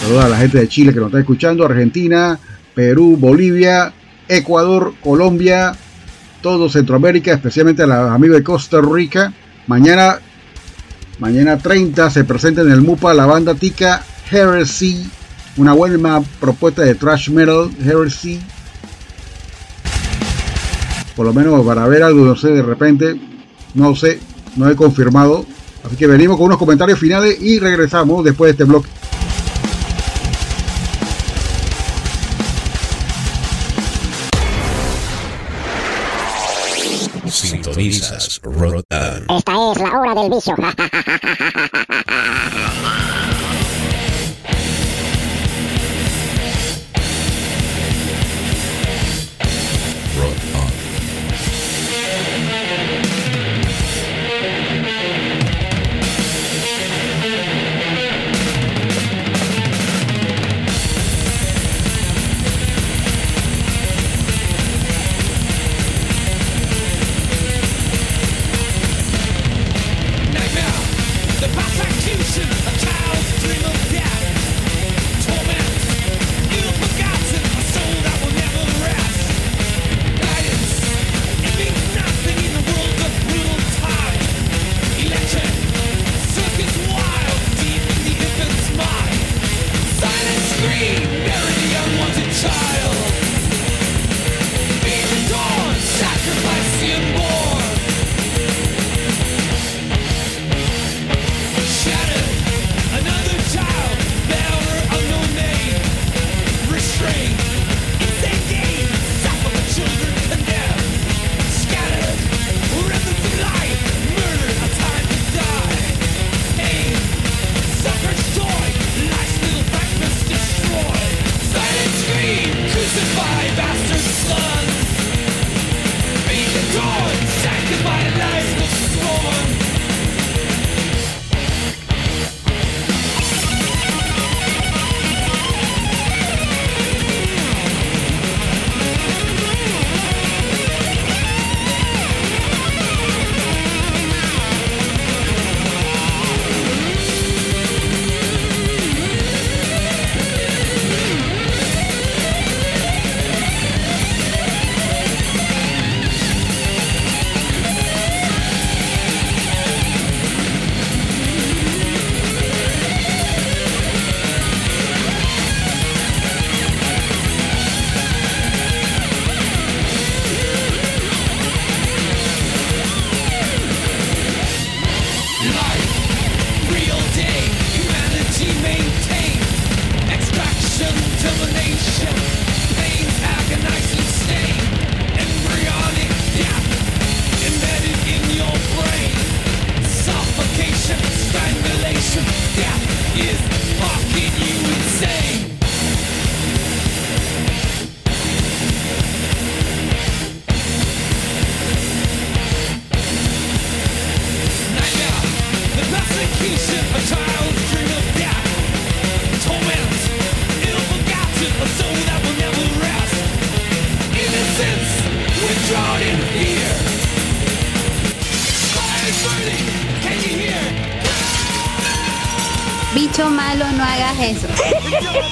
Saludos 0.03 0.25
a 0.27 0.29
la 0.29 0.37
gente 0.37 0.59
de 0.59 0.69
Chile 0.69 0.93
que 0.93 1.01
nos 1.01 1.07
está 1.07 1.21
escuchando, 1.21 1.65
Argentina, 1.65 2.39
Perú, 2.75 3.17
Bolivia, 3.19 3.95
Ecuador, 4.29 4.93
Colombia, 5.03 5.75
todo 6.43 6.69
Centroamérica, 6.69 7.33
especialmente 7.33 7.85
a 7.85 7.87
los 7.87 8.11
amigos 8.11 8.37
de 8.37 8.45
Costa 8.45 8.83
Rica. 8.83 9.33
Mañana, 9.67 10.19
mañana 11.21 11.57
30 11.57 12.11
se 12.11 12.25
presenta 12.25 12.61
en 12.61 12.71
el 12.71 12.83
MUPA 12.83 13.15
la 13.15 13.25
banda 13.25 13.55
tica 13.55 14.05
Heresy, 14.31 15.09
una 15.57 15.73
buena 15.73 16.23
propuesta 16.41 16.83
de 16.83 16.95
thrash 16.95 17.31
metal 17.31 17.71
Heresy. 17.85 18.41
Por 21.17 21.27
lo 21.27 21.35
menos 21.35 21.65
para 21.67 21.87
ver 21.89 22.03
algo, 22.03 22.25
no 22.25 22.37
sé, 22.37 22.49
de 22.49 22.63
repente, 22.63 23.21
no 23.75 23.95
sé, 23.95 24.19
no 24.57 24.69
he 24.71 24.77
confirmado. 24.77 25.45
Así 25.85 25.97
que 25.97 26.07
venimos 26.07 26.37
con 26.37 26.47
unos 26.47 26.59
comentarios 26.59 26.99
finales 26.99 27.41
y 27.41 27.59
regresamos 27.59 28.25
después 28.25 28.49
de 28.49 28.53
este 28.53 28.65
bloque. 28.65 28.89
Sintonizas 37.29 38.41
Rotan. 38.43 39.25
Esta 39.29 39.73
es 39.73 39.79
la 39.79 39.99
hora 39.99 40.15
del 40.15 40.31
vicio. 40.31 40.55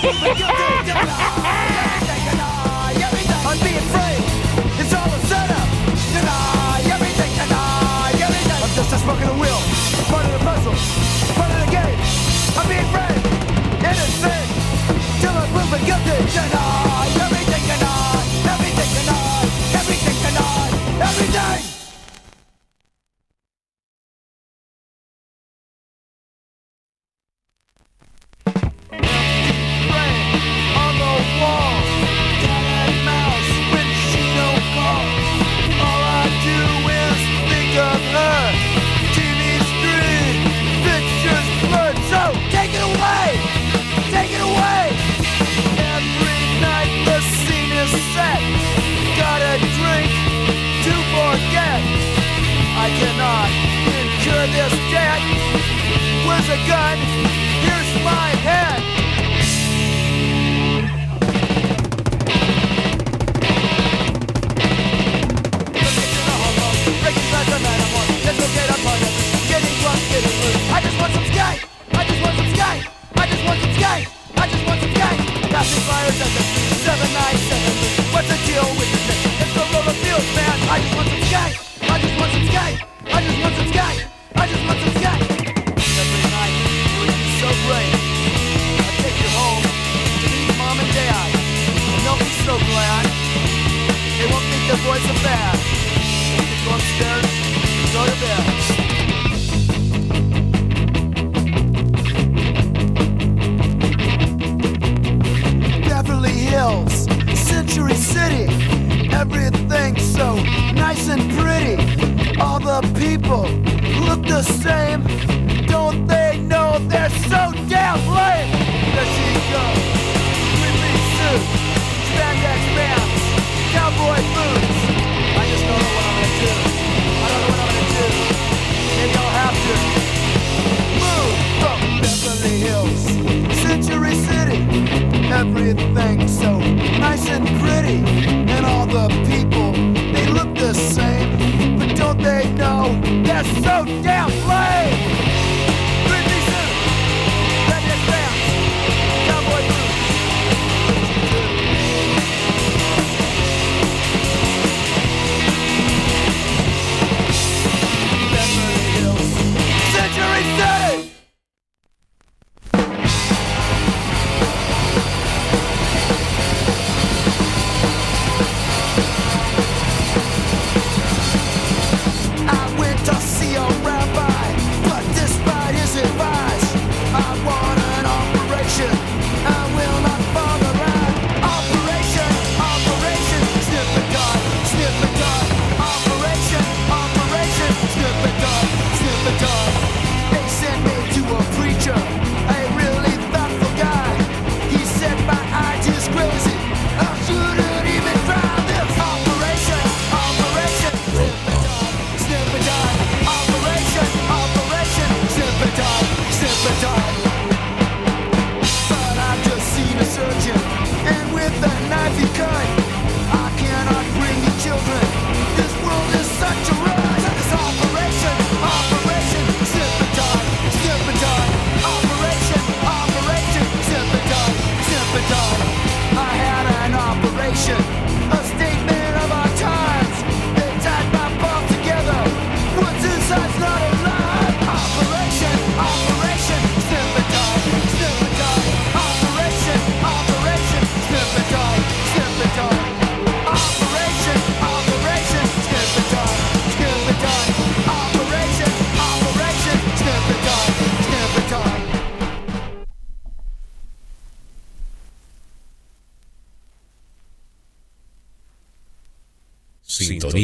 Yeah. 0.03 0.30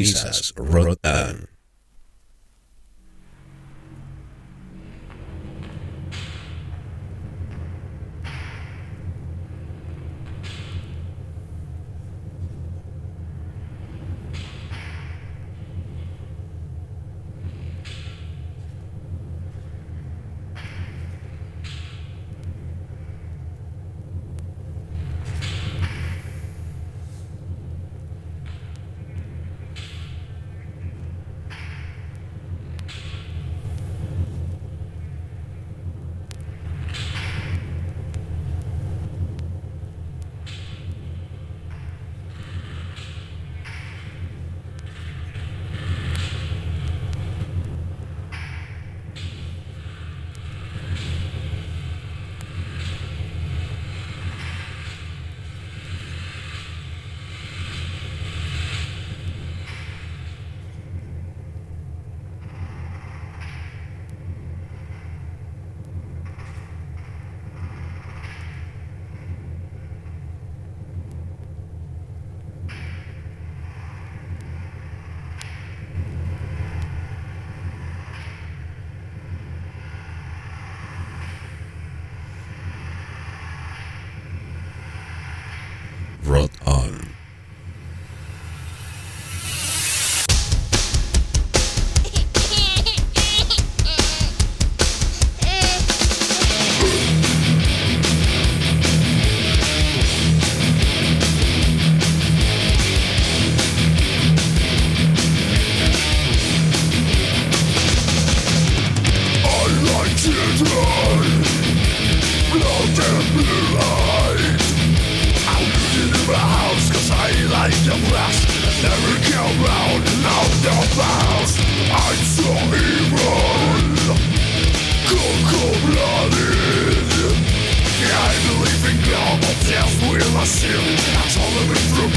Sintonizas 0.05 0.53
Rotan. 0.57 1.06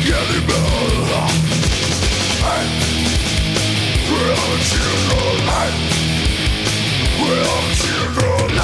we 4.06 4.20
are 4.30 4.58
children 4.70 5.38
we 7.20 7.30
are 7.50 7.68
children 7.82 8.54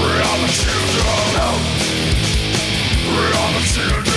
We 0.00 0.10
are 0.28 0.38
the 0.40 0.48
children 0.60 1.18
now 1.36 1.56
We 3.10 3.22
are 3.40 3.52
the 3.52 3.62
children 3.74 4.13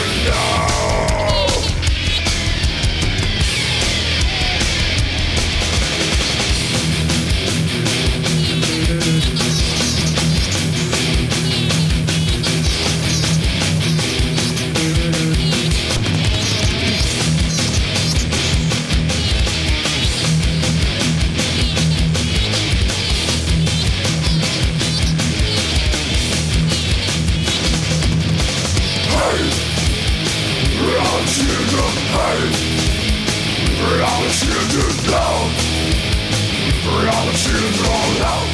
Reality 36.86 37.52
is 37.66 37.80
all 37.82 38.14
out. 38.22 38.48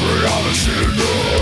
Reality 0.00 0.72
is 0.72 1.00
all 1.02 1.34
out. 1.34 1.37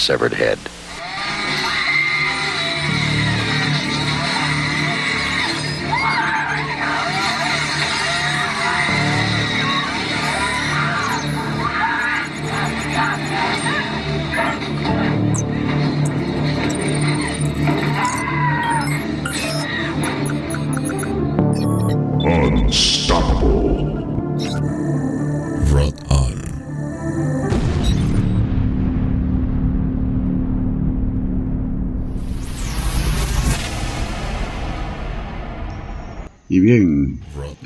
Severed 0.00 0.32
head. 0.32 0.58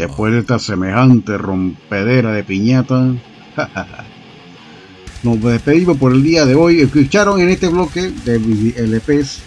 Después 0.06 0.34
de 0.34 0.40
esta 0.40 0.58
semejante 0.58 1.38
rompedera 1.38 2.32
de 2.32 2.44
piñata, 2.44 3.14
nos 5.22 5.40
despedimos 5.40 5.96
por 5.96 6.12
el 6.12 6.22
día 6.22 6.44
de 6.44 6.54
hoy. 6.54 6.82
Escucharon 6.82 7.40
en 7.40 7.48
este 7.48 7.68
bloque 7.68 8.12
de 8.26 8.38
LPs 8.86 9.38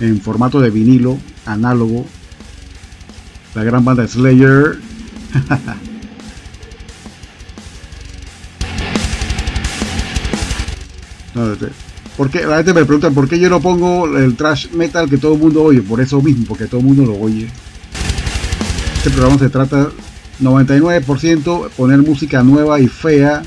en 0.00 0.18
formato 0.22 0.62
de 0.62 0.70
vinilo 0.70 1.18
análogo 1.44 2.06
la 3.54 3.64
gran 3.64 3.84
banda 3.84 4.08
Slayer. 4.08 4.78
porque 12.16 12.46
la 12.46 12.56
gente 12.56 12.72
me 12.72 12.86
pregunta 12.86 13.10
por 13.10 13.28
qué 13.28 13.38
yo 13.38 13.50
no 13.50 13.60
pongo 13.60 14.06
el 14.16 14.36
trash 14.36 14.70
metal 14.70 15.10
que 15.10 15.18
todo 15.18 15.34
el 15.34 15.40
mundo 15.40 15.64
oye, 15.64 15.82
por 15.82 16.00
eso 16.00 16.22
mismo, 16.22 16.46
porque 16.46 16.64
todo 16.64 16.80
el 16.80 16.86
mundo 16.86 17.04
lo 17.04 17.20
oye. 17.20 17.50
Este 19.04 19.18
programa 19.18 19.38
se 19.38 19.50
trata 19.50 19.90
99% 20.40 21.68
poner 21.76 21.98
música 21.98 22.42
nueva 22.42 22.80
y 22.80 22.88
fea 22.88 23.42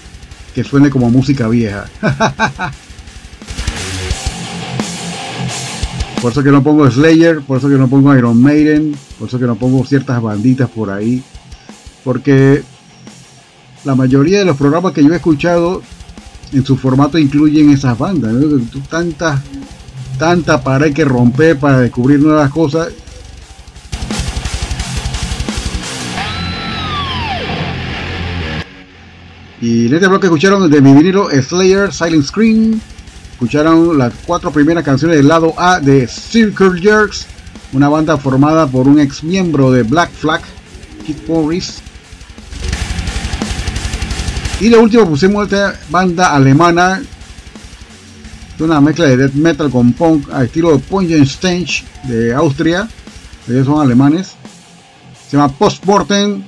que 0.53 0.63
suene 0.63 0.91
como 0.91 1.09
música 1.09 1.47
vieja. 1.47 1.85
por 6.21 6.31
eso 6.31 6.43
que 6.43 6.51
no 6.51 6.61
pongo 6.61 6.87
Slayer, 6.91 7.41
por 7.41 7.57
eso 7.57 7.69
que 7.69 7.77
no 7.79 7.87
pongo 7.87 8.15
Iron 8.15 8.39
Maiden, 8.39 8.95
por 9.17 9.29
eso 9.29 9.39
que 9.39 9.47
no 9.47 9.55
pongo 9.55 9.83
ciertas 9.83 10.21
banditas 10.21 10.69
por 10.69 10.91
ahí. 10.91 11.23
Porque 12.03 12.61
la 13.83 13.95
mayoría 13.95 14.37
de 14.37 14.45
los 14.45 14.57
programas 14.57 14.93
que 14.93 15.03
yo 15.03 15.11
he 15.11 15.15
escuchado 15.15 15.81
en 16.53 16.63
su 16.63 16.77
formato 16.77 17.17
incluyen 17.17 17.71
esas 17.71 17.97
bandas. 17.97 18.31
Tanta, 18.91 19.41
tanta 20.19 20.61
pared 20.61 20.93
que 20.93 21.03
romper 21.03 21.57
para 21.57 21.79
descubrir 21.79 22.19
nuevas 22.19 22.51
cosas 22.51 22.89
Y 29.59 29.87
en 29.87 29.93
este 29.95 30.07
bloque 30.07 30.27
escucharon 30.27 30.69
de 30.69 30.81
mi 30.81 30.93
vinilo 30.93 31.29
Slayer 31.29 31.91
Silent 31.91 32.25
Screen. 32.25 32.81
Escucharon 33.31 33.97
las 33.97 34.13
cuatro 34.25 34.51
primeras 34.51 34.83
canciones 34.83 35.17
del 35.17 35.27
lado 35.27 35.53
A 35.57 35.79
de 35.79 36.07
Circle 36.07 36.79
Jerks, 36.79 37.27
una 37.73 37.89
banda 37.89 38.17
formada 38.17 38.67
por 38.67 38.87
un 38.87 38.99
ex 38.99 39.23
miembro 39.23 39.71
de 39.71 39.83
Black 39.83 40.11
Flag, 40.11 40.41
Keith 41.05 41.27
Morris. 41.27 41.81
Y 44.59 44.69
lo 44.69 44.81
último 44.81 45.07
pusimos 45.07 45.45
esta 45.45 45.79
banda 45.89 46.33
alemana. 46.33 47.01
Una 48.59 48.81
mezcla 48.81 49.05
de 49.05 49.17
death 49.17 49.33
metal 49.33 49.69
con 49.69 49.93
punk 49.93 50.31
a 50.33 50.43
estilo 50.43 50.75
de 50.77 51.25
Stench 51.25 51.85
de 52.05 52.33
Austria. 52.33 52.87
Ellos 53.47 53.67
son 53.67 53.79
alemanes. 53.81 54.33
Se 55.29 55.37
llama 55.37 55.53
Postmortem. 55.53 56.43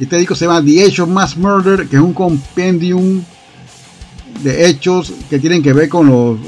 Este 0.00 0.16
disco 0.16 0.34
se 0.36 0.46
llama 0.46 0.64
The 0.64 0.84
Age 0.84 1.02
of 1.02 1.08
Mass 1.08 1.36
Murder, 1.36 1.88
que 1.88 1.96
es 1.96 2.02
un 2.02 2.14
compendium 2.14 3.22
de 4.44 4.68
hechos 4.68 5.12
que 5.28 5.40
tienen 5.40 5.62
que 5.62 5.72
ver 5.72 5.88
con 5.88 6.06
los 6.08 6.38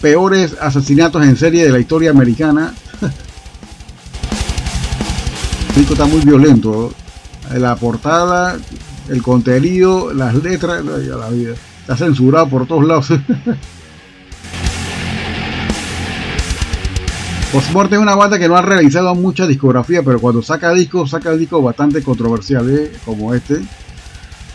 peores 0.00 0.56
asesinatos 0.60 1.24
en 1.24 1.36
serie 1.36 1.64
de 1.64 1.70
la 1.70 1.80
historia 1.80 2.10
americana. 2.10 2.72
El 5.70 5.74
disco 5.74 5.94
está 5.94 6.06
muy 6.06 6.20
violento. 6.20 6.92
La 7.56 7.74
portada, 7.74 8.56
el 9.08 9.22
contenido, 9.22 10.12
las 10.14 10.34
letras. 10.34 10.84
Está 11.80 11.96
censurado 11.96 12.48
por 12.48 12.68
todos 12.68 12.84
lados. 12.84 13.08
Postmortem 17.52 17.98
es 17.98 18.02
una 18.02 18.14
banda 18.14 18.38
que 18.38 18.46
no 18.46 18.56
ha 18.56 18.62
realizado 18.62 19.12
mucha 19.16 19.44
discografía, 19.44 20.04
pero 20.04 20.20
cuando 20.20 20.40
saca 20.40 20.72
discos, 20.72 21.10
saca 21.10 21.32
discos 21.32 21.64
bastante 21.64 22.00
controversiales, 22.00 22.90
como 23.04 23.34
este. 23.34 23.60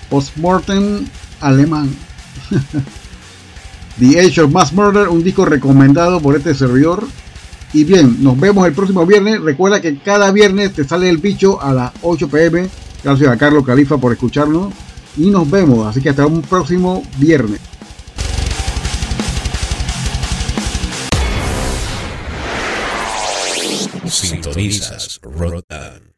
Postmortem 0.09 1.05
alemán. 1.41 1.89
The 3.99 4.19
Age 4.19 4.41
of 4.41 4.51
Mass 4.51 4.71
Murder, 4.71 5.09
un 5.09 5.23
disco 5.23 5.43
recomendado 5.43 6.21
por 6.21 6.37
este 6.37 6.53
servidor. 6.55 7.05
Y 7.73 7.83
bien, 7.83 8.23
nos 8.23 8.39
vemos 8.39 8.65
el 8.65 8.73
próximo 8.73 9.05
viernes. 9.05 9.41
Recuerda 9.41 9.81
que 9.81 9.97
cada 9.97 10.31
viernes 10.31 10.71
te 10.71 10.85
sale 10.85 11.09
el 11.09 11.17
bicho 11.17 11.61
a 11.61 11.73
las 11.73 11.91
8 12.01 12.29
pm. 12.29 12.69
Gracias 13.03 13.29
a 13.29 13.37
Carlos 13.37 13.65
Califa 13.65 13.97
por 13.97 14.13
escucharnos. 14.13 14.73
Y 15.17 15.29
nos 15.29 15.49
vemos. 15.51 15.85
Así 15.85 16.01
que 16.01 16.09
hasta 16.09 16.25
un 16.25 16.41
próximo 16.41 17.03
viernes. 17.17 17.59
Sintonizas 24.55 25.19
Rotan. 25.21 26.13